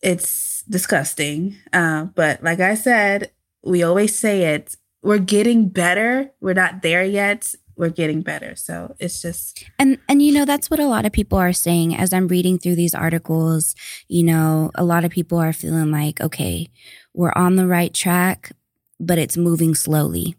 It's 0.00 0.62
disgusting. 0.62 1.56
Uh, 1.74 2.04
but 2.04 2.42
like 2.42 2.58
I 2.60 2.74
said, 2.74 3.32
we 3.62 3.82
always 3.82 4.18
say 4.18 4.54
it. 4.54 4.76
We're 5.02 5.18
getting 5.18 5.68
better. 5.68 6.30
We're 6.40 6.54
not 6.54 6.80
there 6.80 7.04
yet. 7.04 7.54
We're 7.76 7.90
getting 7.90 8.22
better. 8.22 8.56
So 8.56 8.96
it's 8.98 9.20
just 9.20 9.62
And 9.78 9.98
and 10.08 10.22
you 10.22 10.32
know 10.32 10.46
that's 10.46 10.70
what 10.70 10.80
a 10.80 10.86
lot 10.86 11.04
of 11.04 11.12
people 11.12 11.36
are 11.36 11.52
saying 11.52 11.94
as 11.94 12.14
I'm 12.14 12.28
reading 12.28 12.58
through 12.58 12.76
these 12.76 12.94
articles, 12.94 13.74
you 14.08 14.22
know, 14.22 14.70
a 14.76 14.84
lot 14.84 15.04
of 15.04 15.10
people 15.10 15.36
are 15.36 15.52
feeling 15.52 15.90
like, 15.90 16.18
okay, 16.20 16.70
we're 17.12 17.32
on 17.36 17.56
the 17.56 17.66
right 17.66 17.92
track, 17.92 18.52
but 18.98 19.18
it's 19.18 19.36
moving 19.36 19.74
slowly. 19.74 20.36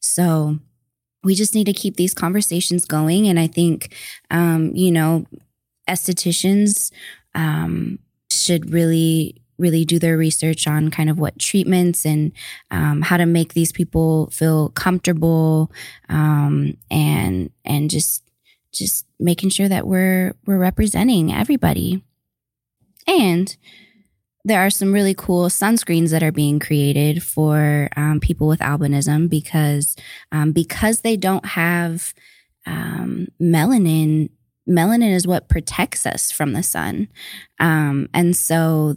So 0.00 0.60
we 1.24 1.34
just 1.34 1.54
need 1.54 1.64
to 1.64 1.72
keep 1.72 1.96
these 1.96 2.14
conversations 2.14 2.84
going. 2.84 3.26
And 3.26 3.38
I 3.38 3.46
think, 3.46 3.94
um, 4.30 4.72
you 4.74 4.90
know, 4.90 5.26
estheticians 5.88 6.92
um, 7.34 7.98
should 8.30 8.72
really 8.72 9.42
really 9.58 9.84
do 9.84 9.98
their 9.98 10.16
research 10.16 10.66
on 10.68 10.88
kind 10.88 11.10
of 11.10 11.18
what 11.18 11.38
treatments 11.38 12.06
and 12.06 12.32
um, 12.70 13.02
how 13.02 13.16
to 13.16 13.26
make 13.26 13.54
these 13.54 13.72
people 13.72 14.30
feel 14.30 14.70
comfortable 14.70 15.72
um, 16.08 16.76
and 16.90 17.50
and 17.64 17.90
just 17.90 18.22
just 18.72 19.06
making 19.18 19.50
sure 19.50 19.68
that 19.68 19.86
we're 19.86 20.34
we're 20.46 20.58
representing 20.58 21.32
everybody 21.32 22.02
and 23.06 23.56
there 24.44 24.64
are 24.64 24.70
some 24.70 24.92
really 24.92 25.14
cool 25.14 25.48
sunscreens 25.48 26.10
that 26.10 26.22
are 26.22 26.32
being 26.32 26.58
created 26.58 27.22
for 27.22 27.88
um, 27.96 28.20
people 28.20 28.46
with 28.46 28.60
albinism 28.60 29.28
because 29.28 29.96
um, 30.32 30.52
because 30.52 31.00
they 31.00 31.16
don't 31.16 31.44
have 31.46 32.14
um, 32.66 33.28
melanin. 33.40 34.30
Melanin 34.68 35.14
is 35.14 35.26
what 35.26 35.48
protects 35.48 36.04
us 36.04 36.30
from 36.30 36.52
the 36.52 36.62
sun, 36.62 37.08
um, 37.58 38.08
and 38.12 38.36
so 38.36 38.96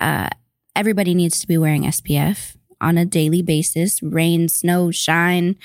uh, 0.00 0.28
everybody 0.74 1.14
needs 1.14 1.40
to 1.40 1.46
be 1.46 1.58
wearing 1.58 1.84
SPF 1.84 2.56
on 2.80 2.98
a 2.98 3.06
daily 3.06 3.42
basis. 3.42 4.02
Rain, 4.02 4.48
snow, 4.48 4.90
shine, 4.90 5.56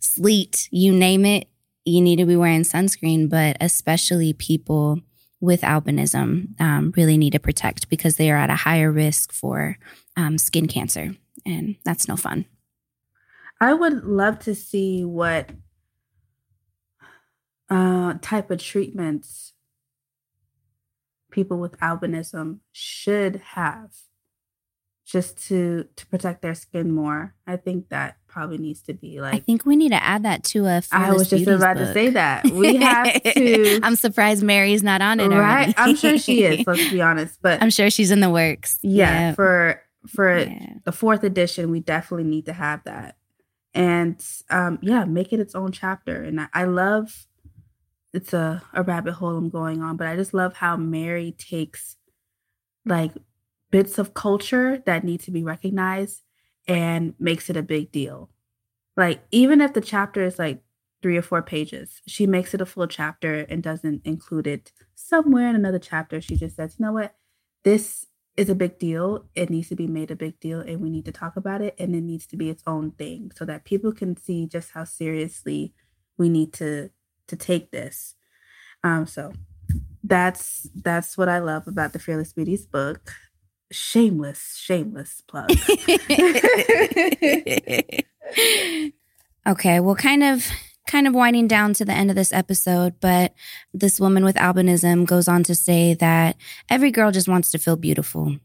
sleet, 0.00 0.68
you 0.70 0.92
name 0.92 1.26
it. 1.26 1.48
You 1.84 2.00
need 2.00 2.16
to 2.16 2.26
be 2.26 2.36
wearing 2.36 2.62
sunscreen, 2.62 3.28
but 3.28 3.56
especially 3.60 4.32
people 4.32 5.00
with 5.40 5.62
albinism 5.62 6.60
um, 6.60 6.92
really 6.96 7.16
need 7.16 7.32
to 7.32 7.38
protect 7.38 7.88
because 7.88 8.16
they 8.16 8.30
are 8.30 8.36
at 8.36 8.50
a 8.50 8.54
higher 8.56 8.92
risk 8.92 9.32
for 9.32 9.78
um, 10.16 10.36
skin 10.38 10.68
cancer. 10.68 11.14
And 11.46 11.76
that's 11.84 12.06
no 12.06 12.16
fun. 12.16 12.44
I 13.60 13.74
would 13.74 14.04
love 14.04 14.38
to 14.40 14.54
see 14.54 15.04
what 15.04 15.50
uh, 17.68 18.14
type 18.20 18.50
of 18.50 18.62
treatments 18.62 19.52
people 21.30 21.58
with 21.58 21.78
albinism 21.78 22.58
should 22.72 23.36
have 23.54 23.94
just 25.10 25.48
to 25.48 25.86
to 25.96 26.06
protect 26.06 26.42
their 26.42 26.54
skin 26.54 26.92
more. 26.92 27.34
I 27.46 27.56
think 27.56 27.88
that 27.88 28.16
probably 28.28 28.58
needs 28.58 28.80
to 28.82 28.94
be 28.94 29.20
like. 29.20 29.34
I 29.34 29.38
think 29.38 29.66
we 29.66 29.76
need 29.76 29.90
to 29.90 30.02
add 30.02 30.22
that 30.22 30.44
to 30.44 30.66
a. 30.66 30.82
I 30.92 31.12
was 31.12 31.28
just 31.28 31.46
about 31.46 31.76
book. 31.76 31.86
to 31.86 31.92
say 31.92 32.10
that 32.10 32.46
we 32.46 32.76
have 32.78 33.22
to. 33.22 33.80
I'm 33.82 33.96
surprised 33.96 34.42
Mary's 34.42 34.82
not 34.82 35.02
on 35.02 35.18
it. 35.18 35.28
Right, 35.28 35.34
already. 35.34 35.74
I'm 35.76 35.96
sure 35.96 36.16
she 36.18 36.44
is. 36.44 36.66
Let's 36.66 36.90
be 36.90 37.02
honest, 37.02 37.38
but 37.42 37.62
I'm 37.62 37.70
sure 37.70 37.90
she's 37.90 38.10
in 38.10 38.20
the 38.20 38.30
works. 38.30 38.78
Yeah, 38.82 39.10
yeah. 39.10 39.34
for 39.34 39.82
for 40.06 40.38
yeah. 40.38 40.74
the 40.84 40.92
fourth 40.92 41.24
edition, 41.24 41.70
we 41.70 41.80
definitely 41.80 42.24
need 42.24 42.46
to 42.46 42.52
have 42.52 42.84
that 42.84 43.16
and 43.74 44.24
um, 44.50 44.78
yeah, 44.82 45.04
make 45.04 45.32
it 45.32 45.40
its 45.40 45.54
own 45.54 45.72
chapter. 45.72 46.22
And 46.22 46.40
I, 46.40 46.46
I 46.52 46.64
love 46.64 47.26
it's 48.12 48.32
a, 48.32 48.62
a 48.72 48.82
rabbit 48.82 49.14
hole 49.14 49.36
I'm 49.36 49.50
going 49.50 49.82
on, 49.82 49.96
but 49.96 50.06
I 50.06 50.16
just 50.16 50.34
love 50.34 50.56
how 50.56 50.76
Mary 50.76 51.32
takes 51.32 51.96
like 52.84 53.12
bits 53.70 53.98
of 53.98 54.14
culture 54.14 54.82
that 54.86 55.04
need 55.04 55.20
to 55.20 55.30
be 55.30 55.42
recognized 55.42 56.22
and 56.66 57.14
makes 57.18 57.50
it 57.50 57.56
a 57.56 57.62
big 57.62 57.92
deal. 57.92 58.30
Like, 58.96 59.22
even 59.30 59.60
if 59.60 59.72
the 59.72 59.80
chapter 59.80 60.24
is 60.24 60.38
like 60.38 60.62
three 61.02 61.16
or 61.16 61.22
four 61.22 61.42
pages, 61.42 62.02
she 62.06 62.26
makes 62.26 62.52
it 62.54 62.60
a 62.60 62.66
full 62.66 62.86
chapter 62.86 63.40
and 63.48 63.62
doesn't 63.62 64.02
include 64.04 64.46
it 64.46 64.72
somewhere 64.94 65.48
in 65.48 65.56
another 65.56 65.78
chapter. 65.78 66.20
She 66.20 66.36
just 66.36 66.56
says, 66.56 66.76
you 66.78 66.84
know 66.84 66.92
what? 66.92 67.14
This 67.64 68.06
is 68.36 68.48
a 68.48 68.54
big 68.54 68.78
deal. 68.78 69.26
It 69.34 69.50
needs 69.50 69.68
to 69.68 69.76
be 69.76 69.86
made 69.86 70.10
a 70.10 70.16
big 70.16 70.38
deal 70.40 70.60
and 70.60 70.80
we 70.80 70.90
need 70.90 71.04
to 71.06 71.12
talk 71.12 71.36
about 71.36 71.60
it 71.60 71.74
and 71.78 71.94
it 71.94 72.02
needs 72.02 72.26
to 72.28 72.36
be 72.36 72.48
its 72.50 72.62
own 72.66 72.92
thing 72.92 73.32
so 73.34 73.44
that 73.44 73.64
people 73.64 73.92
can 73.92 74.16
see 74.16 74.46
just 74.46 74.70
how 74.72 74.84
seriously 74.84 75.74
we 76.16 76.28
need 76.28 76.52
to 76.54 76.90
to 77.26 77.36
take 77.36 77.70
this. 77.70 78.14
Um 78.82 79.06
so 79.06 79.32
that's 80.02 80.68
that's 80.74 81.18
what 81.18 81.28
I 81.28 81.38
love 81.38 81.66
about 81.66 81.92
the 81.92 81.98
Fearless 81.98 82.32
Beauties 82.32 82.66
book. 82.66 83.12
Shameless, 83.72 84.56
shameless 84.56 85.22
plug. 85.26 85.50
okay, 89.46 89.80
well 89.80 89.94
kind 89.94 90.24
of 90.24 90.46
kind 90.86 91.06
of 91.06 91.14
winding 91.14 91.46
down 91.46 91.72
to 91.74 91.84
the 91.84 91.92
end 91.92 92.10
of 92.10 92.16
this 92.16 92.32
episode, 92.32 92.94
but 93.00 93.32
this 93.72 94.00
woman 94.00 94.24
with 94.24 94.34
albinism 94.36 95.06
goes 95.06 95.28
on 95.28 95.44
to 95.44 95.54
say 95.54 95.94
that 95.94 96.36
every 96.68 96.90
girl 96.90 97.12
just 97.12 97.28
wants 97.28 97.52
to 97.52 97.58
feel 97.58 97.76
beautiful. 97.76 98.36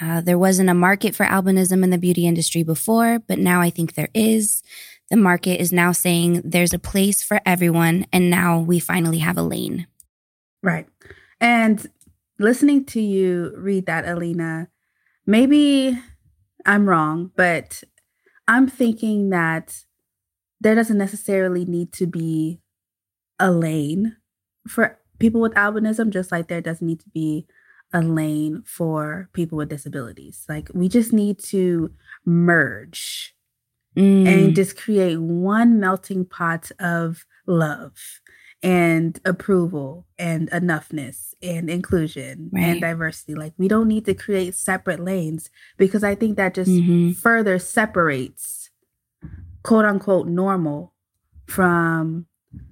Uh, 0.00 0.20
there 0.20 0.38
wasn't 0.38 0.68
a 0.68 0.74
market 0.74 1.14
for 1.14 1.24
albinism 1.24 1.82
in 1.82 1.90
the 1.90 1.98
beauty 1.98 2.26
industry 2.26 2.62
before, 2.62 3.20
but 3.20 3.38
now 3.38 3.60
I 3.60 3.70
think 3.70 3.94
there 3.94 4.10
is. 4.12 4.62
The 5.10 5.16
market 5.16 5.60
is 5.60 5.72
now 5.72 5.92
saying 5.92 6.42
there's 6.44 6.72
a 6.72 6.78
place 6.78 7.22
for 7.22 7.40
everyone, 7.46 8.06
and 8.12 8.30
now 8.30 8.58
we 8.58 8.78
finally 8.78 9.18
have 9.18 9.38
a 9.38 9.42
lane. 9.42 9.86
Right. 10.62 10.86
And 11.40 11.86
listening 12.38 12.84
to 12.86 13.00
you 13.00 13.52
read 13.56 13.86
that, 13.86 14.06
Alina, 14.06 14.68
maybe 15.26 15.98
I'm 16.66 16.88
wrong, 16.88 17.30
but 17.36 17.82
I'm 18.48 18.68
thinking 18.68 19.30
that 19.30 19.84
there 20.60 20.74
doesn't 20.74 20.98
necessarily 20.98 21.64
need 21.64 21.92
to 21.94 22.06
be 22.06 22.60
a 23.38 23.50
lane 23.50 24.16
for 24.66 24.98
people 25.18 25.40
with 25.40 25.54
albinism, 25.54 26.10
just 26.10 26.32
like 26.32 26.48
there 26.48 26.60
doesn't 26.60 26.86
need 26.86 27.00
to 27.00 27.10
be 27.10 27.46
a 27.92 28.00
lane 28.00 28.62
for 28.66 29.28
people 29.32 29.58
with 29.58 29.68
disabilities. 29.68 30.44
Like 30.48 30.68
we 30.74 30.88
just 30.88 31.12
need 31.12 31.38
to 31.44 31.90
merge 32.24 33.34
mm. 33.96 34.26
and 34.26 34.54
just 34.54 34.76
create 34.76 35.20
one 35.20 35.78
melting 35.78 36.24
pot 36.24 36.70
of 36.78 37.24
love 37.46 37.94
and 38.64 39.20
approval 39.26 40.06
and 40.18 40.50
enoughness 40.50 41.34
and 41.42 41.68
inclusion 41.68 42.48
right. 42.50 42.64
and 42.64 42.80
diversity. 42.80 43.34
Like 43.34 43.52
we 43.58 43.68
don't 43.68 43.86
need 43.86 44.06
to 44.06 44.14
create 44.14 44.54
separate 44.54 45.00
lanes 45.00 45.50
because 45.76 46.02
I 46.02 46.14
think 46.14 46.36
that 46.38 46.54
just 46.54 46.70
mm-hmm. 46.70 47.12
further 47.12 47.58
separates 47.58 48.70
quote 49.62 49.84
unquote 49.84 50.26
normal 50.26 50.94
from 51.46 52.24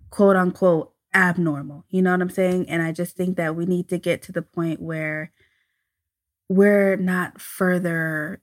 quote 0.08 0.34
unquote 0.34 0.92
abnormal. 1.12 1.84
You 1.90 2.00
know 2.00 2.12
what 2.12 2.22
I'm 2.22 2.30
saying? 2.30 2.70
And 2.70 2.82
I 2.82 2.92
just 2.92 3.14
think 3.14 3.37
that 3.37 3.54
we 3.54 3.66
need 3.66 3.88
to 3.90 3.99
get 3.99 4.22
to 4.22 4.32
the 4.32 4.42
point 4.42 4.80
where 4.80 5.30
we're 6.49 6.96
not 6.96 7.38
further 7.38 8.40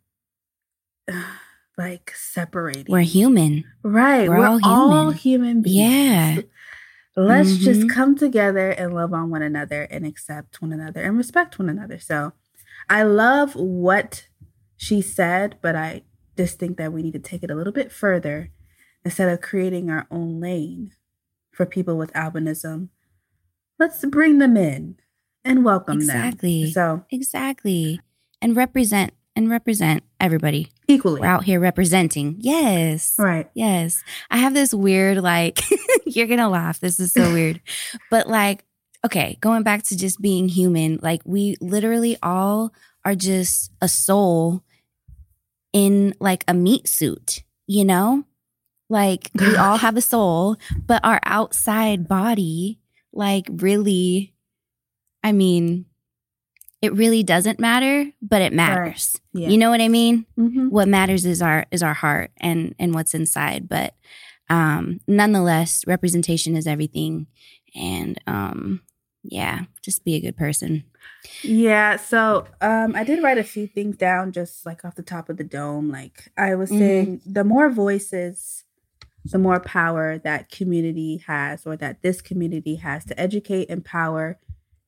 like 1.79 2.13
separating. 2.15 2.85
We're 2.89 3.01
human. 3.01 3.63
Right. 3.81 4.29
We're, 4.29 4.37
we're 4.37 4.45
all, 4.45 4.59
human. 4.59 4.97
all, 4.97 5.11
human. 5.11 5.61
beings. 5.63 5.75
Yeah. 5.75 6.41
Let's 7.15 7.53
mm-hmm. 7.53 7.63
just 7.63 7.89
come 7.89 8.15
together 8.15 8.69
and 8.69 8.93
love 8.93 9.13
on 9.13 9.29
one 9.29 9.41
another 9.41 9.83
and 9.83 10.05
accept 10.05 10.61
one 10.61 10.71
another 10.71 11.01
and 11.01 11.17
respect 11.17 11.59
one 11.59 11.69
another. 11.69 11.99
So 11.99 12.33
I 12.89 13.03
love 13.03 13.55
what 13.55 14.27
she 14.77 15.01
said, 15.01 15.57
but 15.61 15.75
I 15.75 16.03
just 16.37 16.59
think 16.59 16.77
that 16.77 16.93
we 16.93 17.01
need 17.03 17.13
to 17.13 17.19
take 17.19 17.43
it 17.43 17.51
a 17.51 17.55
little 17.55 17.73
bit 17.73 17.91
further 17.91 18.51
instead 19.03 19.29
of 19.29 19.41
creating 19.41 19.89
our 19.89 20.07
own 20.09 20.39
lane 20.39 20.91
for 21.51 21.65
people 21.65 21.97
with 21.97 22.13
albinism. 22.13 22.89
Let's 23.77 24.03
bring 24.05 24.37
them 24.37 24.55
in 24.55 24.97
and 25.43 25.65
welcome 25.65 25.97
exactly. 25.97 26.63
them. 26.65 26.71
So 26.71 27.05
exactly, 27.11 27.99
and 28.41 28.55
represent 28.55 29.13
and 29.39 29.49
represent 29.49 30.03
everybody 30.19 30.69
equally. 30.89 31.21
We're 31.21 31.27
out 31.27 31.45
here 31.45 31.61
representing. 31.61 32.35
Yes, 32.39 33.15
right. 33.17 33.49
Yes, 33.53 34.03
I 34.29 34.37
have 34.37 34.53
this 34.53 34.73
weird 34.73 35.19
like 35.19 35.61
you're 36.05 36.27
gonna 36.27 36.49
laugh. 36.49 36.81
This 36.81 36.99
is 36.99 37.13
so 37.13 37.31
weird, 37.31 37.61
but 38.11 38.27
like 38.27 38.65
okay, 39.05 39.37
going 39.39 39.63
back 39.63 39.83
to 39.83 39.97
just 39.97 40.21
being 40.21 40.49
human, 40.49 40.99
like 41.01 41.21
we 41.23 41.55
literally 41.61 42.17
all 42.21 42.73
are 43.05 43.15
just 43.15 43.71
a 43.81 43.87
soul 43.87 44.61
in 45.71 46.13
like 46.19 46.43
a 46.49 46.53
meat 46.53 46.89
suit, 46.89 47.43
you 47.65 47.85
know? 47.85 48.25
Like 48.89 49.31
we 49.35 49.55
all 49.55 49.77
have 49.85 49.95
a 49.95 50.01
soul, 50.01 50.57
but 50.85 50.99
our 51.05 51.21
outside 51.23 52.09
body, 52.09 52.79
like 53.13 53.45
really, 53.49 54.33
I 55.23 55.31
mean, 55.31 55.85
it 56.81 56.93
really 56.93 57.23
doesn't 57.23 57.59
matter, 57.59 58.09
but 58.21 58.41
it 58.41 58.53
matters. 58.53 59.19
Right. 59.33 59.43
Yeah. 59.43 59.49
You 59.49 59.57
know 59.57 59.69
what 59.69 59.81
I 59.81 59.89
mean? 59.89 60.25
Mm-hmm. 60.37 60.69
What 60.69 60.87
matters 60.87 61.25
is 61.25 61.41
our 61.41 61.65
is 61.71 61.83
our 61.83 61.93
heart 61.93 62.31
and 62.37 62.73
and 62.79 62.93
what's 62.93 63.13
inside. 63.13 63.67
But 63.67 63.95
um 64.49 65.01
nonetheless, 65.07 65.85
representation 65.87 66.55
is 66.55 66.67
everything. 66.67 67.27
And 67.75 68.19
um 68.27 68.81
yeah, 69.23 69.63
just 69.81 70.05
be 70.05 70.15
a 70.15 70.21
good 70.21 70.37
person. 70.37 70.85
Yeah, 71.43 71.97
so 71.97 72.47
um 72.61 72.95
I 72.95 73.03
did 73.03 73.21
write 73.21 73.37
a 73.37 73.43
few 73.43 73.67
things 73.67 73.97
down 73.97 74.31
just 74.31 74.65
like 74.65 74.85
off 74.85 74.95
the 74.95 75.03
top 75.03 75.27
of 75.29 75.37
the 75.37 75.43
dome. 75.43 75.89
Like 75.91 76.31
I 76.37 76.55
was 76.55 76.69
mm-hmm. 76.69 76.79
saying, 76.79 77.21
the 77.25 77.43
more 77.43 77.69
voices, 77.69 78.63
the 79.25 79.37
more 79.37 79.59
power 79.59 80.17
that 80.19 80.49
community 80.49 81.23
has 81.27 81.65
or 81.65 81.75
that 81.75 82.01
this 82.01 82.21
community 82.21 82.75
has 82.75 83.03
to 83.05 83.19
educate, 83.19 83.69
empower, 83.69 84.39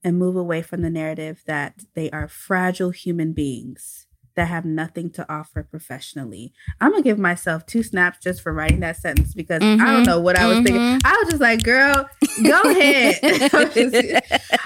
and 0.04 0.18
move 0.18 0.36
away 0.36 0.62
from 0.62 0.82
the 0.82 0.90
narrative 0.90 1.44
that 1.46 1.84
they 1.94 2.10
are 2.12 2.28
fragile 2.28 2.90
human 2.92 3.34
beings 3.34 4.08
that 4.36 4.48
have 4.48 4.64
nothing 4.64 5.10
to 5.12 5.32
offer 5.32 5.64
professionally. 5.64 6.54
I'm 6.80 6.92
gonna 6.92 7.04
give 7.04 7.20
myself 7.20 7.66
two 7.66 7.84
snaps 7.84 8.20
just 8.20 8.42
for 8.42 8.54
writing 8.54 8.80
that 8.80 8.98
sentence 8.98 9.34
because 9.34 9.62
mm-hmm. 9.62 9.82
I 9.82 9.86
don't 9.86 9.96
mm-hmm. 10.02 10.10
know 10.10 10.20
what 10.20 10.38
I 10.38 10.48
was 10.48 10.58
mm-hmm. 10.60 10.66
thinking. 10.66 11.02
I 11.04 11.22
was 11.22 11.30
just 11.32 11.42
like, 11.42 11.64
girl, 11.64 12.10
go 12.44 12.62
ahead. 12.72 13.20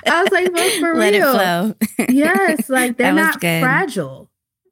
I 0.06 0.22
was 0.22 0.32
like, 0.32 0.52
well, 0.54 0.80
for 0.80 0.96
Let 0.96 1.14
real. 1.14 1.76
Yes, 2.10 2.70
like 2.70 2.98
they're 2.98 3.14
not 3.14 3.42
good. 3.42 3.62
fragile. 3.62 4.30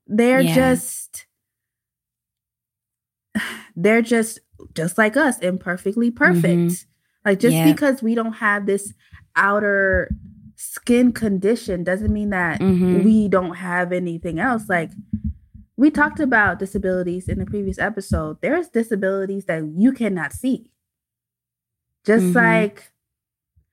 They're 0.07 0.41
yeah. 0.41 0.55
just 0.55 1.25
they're 3.75 4.01
just 4.01 4.39
just 4.75 4.97
like 4.97 5.17
us, 5.17 5.39
imperfectly 5.39 6.11
perfect. 6.11 6.45
Mm-hmm. 6.45 7.29
Like 7.29 7.39
just 7.39 7.55
yeah. 7.55 7.71
because 7.71 8.03
we 8.03 8.15
don't 8.15 8.33
have 8.33 8.65
this 8.65 8.93
outer 9.35 10.09
skin 10.71 11.11
condition 11.11 11.83
doesn't 11.83 12.13
mean 12.13 12.29
that 12.29 12.59
mm-hmm. 12.59 13.03
we 13.03 13.27
don't 13.27 13.55
have 13.55 13.91
anything 13.91 14.39
else. 14.39 14.69
Like 14.69 14.91
we 15.75 15.91
talked 15.91 16.19
about 16.19 16.59
disabilities 16.59 17.27
in 17.27 17.39
the 17.39 17.45
previous 17.45 17.77
episode. 17.77 18.37
There's 18.41 18.69
disabilities 18.69 19.45
that 19.45 19.63
you 19.75 19.91
cannot 19.91 20.33
see. 20.33 20.71
Just 22.05 22.25
mm-hmm. 22.25 22.37
like 22.37 22.91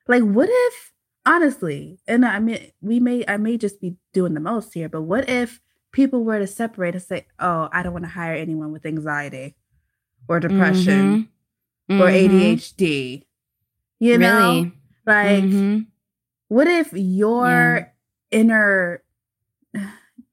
like 0.08 0.22
what 0.22 0.48
if 0.50 0.92
honestly, 1.24 2.00
and 2.06 2.24
I 2.24 2.38
mean 2.40 2.70
we 2.80 3.00
may 3.00 3.24
I 3.26 3.36
may 3.36 3.56
just 3.56 3.80
be 3.80 3.96
doing 4.12 4.34
the 4.34 4.40
most 4.40 4.74
here, 4.74 4.88
but 4.88 5.02
what 5.02 5.28
if 5.28 5.60
people 5.92 6.24
were 6.24 6.38
to 6.38 6.46
separate 6.46 6.94
and 6.94 7.02
say, 7.02 7.26
"Oh, 7.38 7.68
I 7.72 7.82
don't 7.82 7.92
want 7.92 8.04
to 8.04 8.10
hire 8.10 8.34
anyone 8.34 8.72
with 8.72 8.86
anxiety 8.86 9.56
or 10.28 10.40
depression 10.40 11.28
mm-hmm. 11.90 12.00
or 12.00 12.06
ADHD." 12.06 13.24
You 13.98 14.18
really? 14.18 14.20
know? 14.22 14.72
Like 15.06 15.44
mm-hmm. 15.44 15.80
What 16.50 16.66
if 16.66 16.92
your 16.92 17.46
yeah. 17.46 17.86
inner 18.32 19.04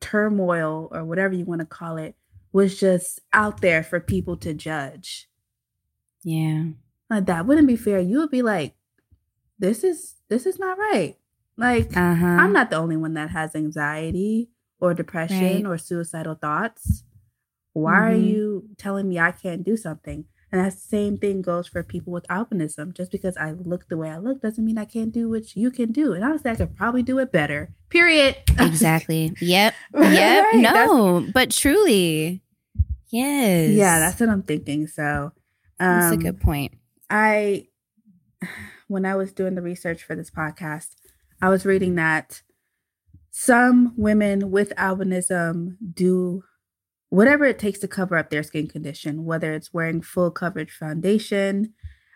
turmoil 0.01 0.89
or 0.91 1.05
whatever 1.05 1.35
you 1.35 1.45
want 1.45 1.59
to 1.59 1.65
call 1.67 1.97
it 1.97 2.15
was 2.51 2.79
just 2.79 3.19
out 3.33 3.61
there 3.61 3.83
for 3.83 3.99
people 3.99 4.35
to 4.37 4.55
judge? 4.55 5.29
Yeah. 6.23 6.69
Like 7.07 7.27
that 7.27 7.45
wouldn't 7.45 7.67
be 7.67 7.75
fair. 7.75 7.99
You 7.99 8.17
would 8.17 8.31
be 8.31 8.41
like, 8.41 8.73
this 9.59 9.83
is 9.83 10.15
this 10.27 10.47
is 10.47 10.57
not 10.57 10.79
right. 10.79 11.17
Like 11.55 11.95
uh-huh. 11.95 12.25
I'm 12.25 12.51
not 12.51 12.71
the 12.71 12.77
only 12.77 12.97
one 12.97 13.13
that 13.13 13.29
has 13.29 13.53
anxiety 13.53 14.49
or 14.79 14.95
depression 14.95 15.39
right. 15.39 15.65
or 15.67 15.77
suicidal 15.77 16.33
thoughts. 16.33 17.03
Why 17.73 17.91
mm-hmm. 17.91 18.01
are 18.01 18.15
you 18.15 18.69
telling 18.79 19.07
me 19.07 19.19
I 19.19 19.33
can't 19.33 19.63
do 19.63 19.77
something? 19.77 20.25
And 20.51 20.63
that 20.63 20.73
same 20.73 21.17
thing 21.17 21.41
goes 21.41 21.67
for 21.67 21.83
people 21.83 22.13
with 22.13 22.25
albinism. 22.27 22.93
Just 22.93 23.11
because 23.11 23.35
I 23.35 23.51
look 23.51 23.89
the 23.89 23.97
way 23.97 24.09
I 24.09 24.17
look 24.17 24.41
doesn't 24.41 24.63
mean 24.63 24.77
I 24.77 24.85
can't 24.85 25.11
do 25.11 25.29
what 25.29 25.55
you 25.57 25.71
can 25.71 25.91
do. 25.91 26.13
And 26.13 26.23
honestly, 26.23 26.51
I 26.51 26.55
could 26.55 26.75
probably 26.75 27.03
do 27.03 27.19
it 27.19 27.31
better. 27.31 27.73
Period. 27.89 28.37
Exactly. 28.59 29.33
yep. 29.41 29.73
Yep. 29.93 30.43
Right. 30.45 30.55
No, 30.55 31.19
That's- 31.19 31.31
but 31.33 31.51
truly. 31.51 32.41
Yes. 33.09 33.71
Yeah, 33.71 33.99
that's 33.99 34.19
what 34.19 34.29
I'm 34.29 34.43
thinking. 34.43 34.87
So 34.87 35.31
um, 35.79 35.99
that's 35.99 36.13
a 36.13 36.17
good 36.17 36.39
point. 36.41 36.73
I, 37.09 37.67
when 38.87 39.05
I 39.05 39.15
was 39.15 39.31
doing 39.31 39.55
the 39.55 39.61
research 39.61 40.03
for 40.03 40.15
this 40.15 40.29
podcast, 40.29 40.95
I 41.41 41.49
was 41.49 41.65
reading 41.65 41.95
that 41.95 42.41
some 43.31 43.93
women 43.95 44.49
with 44.49 44.73
albinism 44.75 45.77
do 45.93 46.43
whatever 47.09 47.45
it 47.45 47.59
takes 47.59 47.79
to 47.79 47.87
cover 47.87 48.17
up 48.17 48.29
their 48.29 48.43
skin 48.43 48.67
condition, 48.67 49.25
whether 49.25 49.53
it's 49.53 49.73
wearing 49.73 50.01
full 50.01 50.31
coverage 50.31 50.71
foundation. 50.71 51.73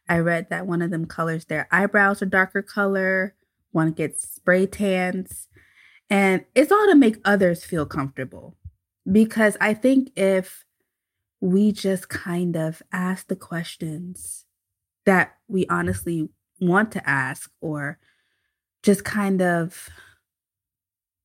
I 0.09 0.19
read 0.19 0.49
that 0.49 0.67
one 0.67 0.81
of 0.81 0.91
them 0.91 1.05
colors 1.05 1.45
their 1.45 1.67
eyebrows 1.71 2.21
a 2.21 2.25
darker 2.25 2.61
color, 2.61 3.35
one 3.71 3.91
gets 3.91 4.27
spray 4.27 4.65
tans, 4.65 5.47
and 6.09 6.43
it's 6.55 6.71
all 6.71 6.87
to 6.87 6.95
make 6.95 7.17
others 7.23 7.63
feel 7.63 7.85
comfortable. 7.85 8.57
Because 9.09 9.57
I 9.61 9.73
think 9.73 10.11
if 10.15 10.65
we 11.39 11.71
just 11.71 12.09
kind 12.09 12.55
of 12.55 12.83
ask 12.91 13.27
the 13.27 13.35
questions 13.35 14.45
that 15.05 15.37
we 15.47 15.65
honestly 15.67 16.29
want 16.59 16.91
to 16.91 17.09
ask, 17.09 17.49
or 17.61 17.97
just 18.83 19.03
kind 19.03 19.41
of 19.41 19.89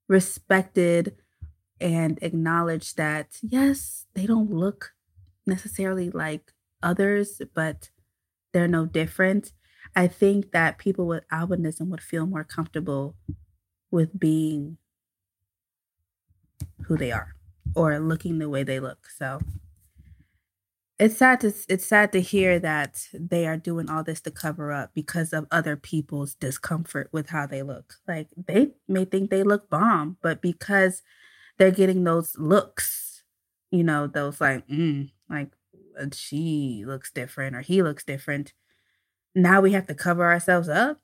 respected 0.09 1.17
and 1.81 2.19
acknowledge 2.23 2.95
that, 2.95 3.39
yes, 3.43 4.07
they 4.15 4.27
don't 4.27 4.51
look 4.51 4.95
necessarily 5.47 6.11
like 6.11 6.53
others, 6.83 7.41
but 7.55 7.91
they're 8.53 8.69
no 8.69 8.87
different. 8.87 9.53
I 9.95 10.09
think 10.09 10.53
that 10.53 10.79
people 10.79 11.07
with 11.07 11.29
albinism 11.29 11.89
would 11.89 12.03
feel 12.03 12.27
more 12.27 12.45
comfortable 12.45 13.17
with 13.91 14.19
being 14.19 14.79
who 16.87 16.97
they 16.97 17.13
are 17.13 17.35
or 17.75 17.99
looking 17.99 18.39
the 18.39 18.49
way 18.49 18.63
they 18.63 18.81
look. 18.81 19.09
So 19.17 19.41
it's 20.99 21.19
sad 21.19 21.41
to 21.41 21.53
it's 21.69 21.87
sad 21.87 22.13
to 22.13 22.21
hear 22.21 22.59
that 22.59 23.09
they 23.13 23.47
are 23.47 23.57
doing 23.57 23.91
all 23.91 24.03
this 24.03 24.21
to 24.23 24.31
cover 24.31 24.73
up 24.73 24.93
because 24.95 25.33
of 25.33 25.47
other 25.51 25.77
people's 25.77 26.35
discomfort 26.35 27.09
with 27.13 27.29
how 27.29 27.47
they 27.47 27.63
look. 27.63 27.95
Like 28.09 28.29
they 28.37 28.73
may 28.89 29.05
think 29.05 29.31
they 29.31 29.43
look 29.43 29.69
bomb, 29.69 30.17
but 30.23 30.41
because 30.41 31.03
they're 31.59 31.71
getting 31.71 32.05
those 32.05 32.37
looks, 32.39 33.25
you 33.71 33.83
know, 33.83 34.07
those 34.07 34.41
like, 34.41 34.67
mm, 34.69 35.11
like 35.29 35.49
uh, 35.99 36.07
she 36.13 36.85
looks 36.87 37.11
different 37.11 37.57
or 37.57 37.61
he 37.61 37.83
looks 37.83 38.05
different. 38.05 38.53
Now 39.35 39.61
we 39.61 39.73
have 39.73 39.87
to 39.87 39.95
cover 39.95 40.25
ourselves 40.25 40.69
up 40.69 41.01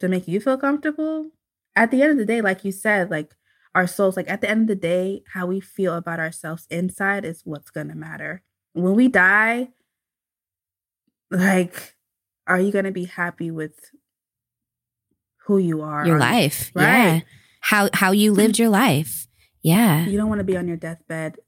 to 0.00 0.08
make 0.08 0.28
you 0.28 0.40
feel 0.40 0.58
comfortable. 0.58 1.30
At 1.76 1.90
the 1.90 2.02
end 2.02 2.12
of 2.12 2.18
the 2.18 2.24
day, 2.24 2.40
like 2.40 2.64
you 2.64 2.72
said, 2.72 3.10
like 3.10 3.34
our 3.74 3.86
souls, 3.86 4.16
like 4.16 4.30
at 4.30 4.40
the 4.40 4.48
end 4.48 4.62
of 4.62 4.68
the 4.68 4.74
day, 4.76 5.22
how 5.32 5.46
we 5.46 5.60
feel 5.60 5.96
about 5.96 6.20
ourselves 6.20 6.66
inside 6.70 7.24
is 7.24 7.42
what's 7.44 7.70
going 7.70 7.88
to 7.88 7.94
matter. 7.94 8.42
When 8.72 8.94
we 8.94 9.08
die, 9.08 9.70
like, 11.30 11.96
are 12.46 12.60
you 12.60 12.70
going 12.70 12.84
to 12.84 12.92
be 12.92 13.06
happy 13.06 13.50
with 13.50 13.90
who 15.46 15.58
you 15.58 15.82
are? 15.82 16.06
Your 16.06 16.18
life. 16.18 16.70
Right. 16.74 16.84
Yeah. 16.84 17.20
How, 17.60 17.88
how 17.92 18.12
you 18.12 18.32
lived 18.32 18.58
your 18.58 18.68
life. 18.68 19.26
Yeah. 19.64 20.04
You 20.04 20.18
don't 20.18 20.28
want 20.28 20.40
to 20.40 20.44
be 20.44 20.56
on 20.56 20.68
your 20.68 20.76
deathbed 20.76 21.38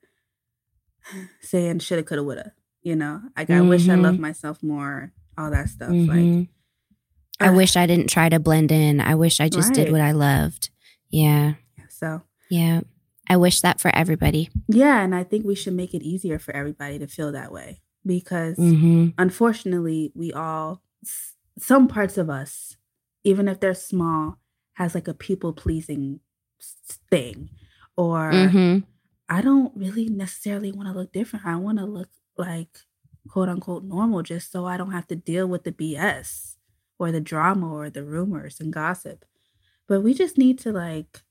saying 1.41 1.79
shoulda, 1.79 2.03
coulda, 2.03 2.25
woulda. 2.25 2.53
You 2.83 2.97
know, 2.97 3.21
like 3.37 3.49
mm-hmm. 3.49 3.67
I 3.67 3.69
wish 3.69 3.89
I 3.89 3.97
loved 3.97 4.15
mm-hmm. 4.15 4.23
myself 4.23 4.63
more, 4.63 5.13
all 5.37 5.51
that 5.51 5.69
stuff. 5.69 5.91
Mm-hmm. 5.91 6.39
Like, 6.39 6.49
I 7.41 7.49
uh, 7.49 7.53
wish 7.53 7.77
I 7.77 7.85
didn't 7.85 8.09
try 8.09 8.29
to 8.29 8.39
blend 8.39 8.71
in. 8.71 9.01
I 9.01 9.17
wish 9.17 9.41
I 9.41 9.49
just 9.49 9.69
right. 9.71 9.75
did 9.75 9.93
what 9.93 10.01
I 10.01 10.13
loved. 10.13 10.71
Yeah. 11.11 11.55
So, 11.89 12.23
yeah. 12.49 12.83
I 13.29 13.37
wish 13.37 13.61
that 13.61 13.81
for 13.81 13.95
everybody. 13.95 14.51
Yeah. 14.69 15.03
And 15.03 15.17
I 15.17 15.25
think 15.25 15.45
we 15.45 15.57
should 15.57 15.75
make 15.75 15.95
it 15.95 16.03
easier 16.03 16.39
for 16.39 16.55
everybody 16.55 17.01
to 17.01 17.09
feel 17.09 17.33
that 17.33 17.51
way 17.51 17.81
because 18.07 18.57
mm-hmm. 18.57 19.09
unfortunately, 19.19 20.13
we 20.15 20.33
all, 20.33 20.81
some 21.59 21.89
parts 21.89 22.17
of 22.17 22.31
us, 22.31 22.77
even 23.25 23.49
if 23.49 23.59
they're 23.59 23.75
small, 23.75 24.39
has 24.75 24.95
like 24.95 25.09
a 25.09 25.15
people 25.15 25.53
pleasing 25.53 26.21
thing 27.11 27.51
or 27.97 28.33
mm-hmm. 28.33 28.79
I 29.29 29.41
don't 29.41 29.73
really 29.77 30.09
necessarily 30.09 30.73
want 30.73 30.89
to 30.89 30.99
look 30.99 31.13
different. 31.13 31.47
I 31.47 31.57
want 31.57 31.79
to 31.79 31.85
look 31.85 32.09
like 32.37 32.79
quote 33.29 33.49
unquote 33.49 33.85
normal 33.85 34.23
just 34.23 34.53
so 34.53 34.67
I 34.67 34.77
don't 34.77 34.93
have 34.93 35.07
to 35.09 35.17
deal 35.17 35.47
with 35.47 35.65
the 35.65 35.73
BS 35.73 36.55
or 36.99 37.11
the 37.13 37.21
drama 37.21 37.73
or 37.73 37.91
the 37.91 38.05
rumors 38.05 38.61
and 38.61 38.73
gossip. 38.73 39.25
But 39.89 40.03
we 40.03 40.15
just 40.15 40.39
need 40.39 40.59
to 40.61 40.73
like 40.73 41.23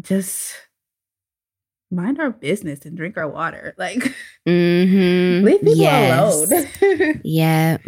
just 0.00 0.54
mind 1.90 2.20
our 2.20 2.30
business 2.30 2.84
and 2.84 2.96
drink 2.96 3.16
our 3.16 3.28
water. 3.28 3.74
Like 3.78 4.14
mm-hmm. 4.46 5.44
leave 5.44 5.60
people 5.60 5.76
yes. 5.76 6.50
alone. 6.50 7.20
yeah. 7.24 7.78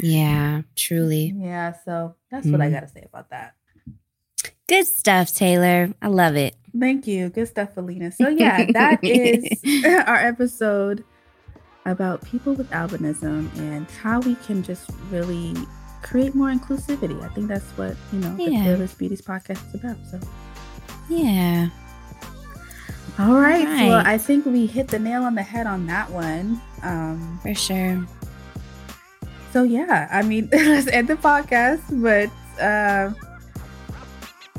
Yeah, 0.00 0.62
truly. 0.76 1.34
Yeah, 1.36 1.74
so 1.84 2.14
that's 2.30 2.44
mm-hmm. 2.44 2.52
what 2.52 2.60
I 2.60 2.66
mm-hmm. 2.66 2.74
got 2.74 2.80
to 2.80 2.88
say 2.88 3.04
about 3.04 3.30
that. 3.30 3.54
Good 4.68 4.86
stuff, 4.86 5.34
Taylor. 5.34 5.94
I 6.02 6.08
love 6.08 6.36
it. 6.36 6.54
Thank 6.78 7.06
you. 7.06 7.30
Good 7.30 7.48
stuff, 7.48 7.70
Alina. 7.78 8.12
So, 8.12 8.28
yeah, 8.28 8.66
that 8.72 9.02
is 9.02 9.48
our 10.06 10.16
episode 10.16 11.04
about 11.86 12.22
people 12.22 12.52
with 12.52 12.68
albinism 12.70 13.48
and 13.56 13.90
how 13.90 14.20
we 14.20 14.34
can 14.34 14.62
just 14.62 14.90
really 15.10 15.54
create 16.02 16.34
more 16.34 16.48
inclusivity. 16.48 17.18
I 17.22 17.28
think 17.28 17.48
that's 17.48 17.64
what, 17.78 17.96
you 18.12 18.18
know, 18.18 18.36
yeah. 18.38 18.58
the 18.58 18.64
Fearless 18.64 18.94
Beauties 18.94 19.22
podcast 19.22 19.66
is 19.68 19.74
about. 19.74 19.96
So, 20.10 20.20
yeah. 21.08 21.70
All 23.18 23.40
right. 23.40 23.66
All 23.66 23.72
right. 23.72 23.88
Well, 23.88 24.06
I 24.06 24.18
think 24.18 24.44
we 24.44 24.66
hit 24.66 24.88
the 24.88 24.98
nail 24.98 25.22
on 25.22 25.34
the 25.34 25.42
head 25.42 25.66
on 25.66 25.86
that 25.86 26.10
one. 26.10 26.60
Um, 26.82 27.40
For 27.40 27.54
sure. 27.54 28.06
So, 29.50 29.62
yeah, 29.62 30.08
I 30.12 30.20
mean, 30.20 30.50
let's 30.52 30.88
end 30.88 31.08
the 31.08 31.14
podcast, 31.14 31.80
but. 32.02 32.30
Uh, 32.62 33.12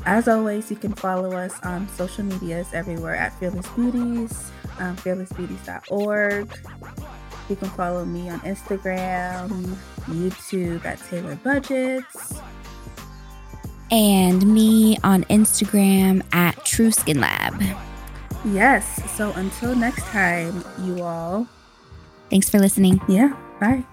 as 0.06 0.28
always, 0.28 0.70
you 0.70 0.76
can 0.76 0.92
follow 0.92 1.32
us 1.32 1.58
on 1.62 1.88
social 1.90 2.24
medias 2.24 2.68
everywhere 2.72 3.14
at 3.14 3.38
Fearless 3.38 3.68
Beauties, 3.68 4.50
um, 4.78 4.96
fearlessbeauties.org. 4.96 6.50
You 7.48 7.56
can 7.56 7.68
follow 7.70 8.04
me 8.04 8.30
on 8.30 8.40
Instagram, 8.40 9.76
YouTube 10.06 10.84
at 10.84 10.98
Taylor 11.00 11.36
Budgets. 11.36 12.40
And 13.90 14.54
me 14.54 14.96
on 15.02 15.24
Instagram 15.24 16.22
at 16.32 16.64
True 16.64 16.92
Skin 16.92 17.20
Lab. 17.20 17.60
Yes. 18.44 19.02
So 19.16 19.32
until 19.32 19.74
next 19.74 20.04
time, 20.04 20.64
you 20.82 21.02
all. 21.02 21.48
Thanks 22.30 22.48
for 22.48 22.58
listening. 22.60 23.00
Yeah. 23.08 23.36
Bye. 23.60 23.84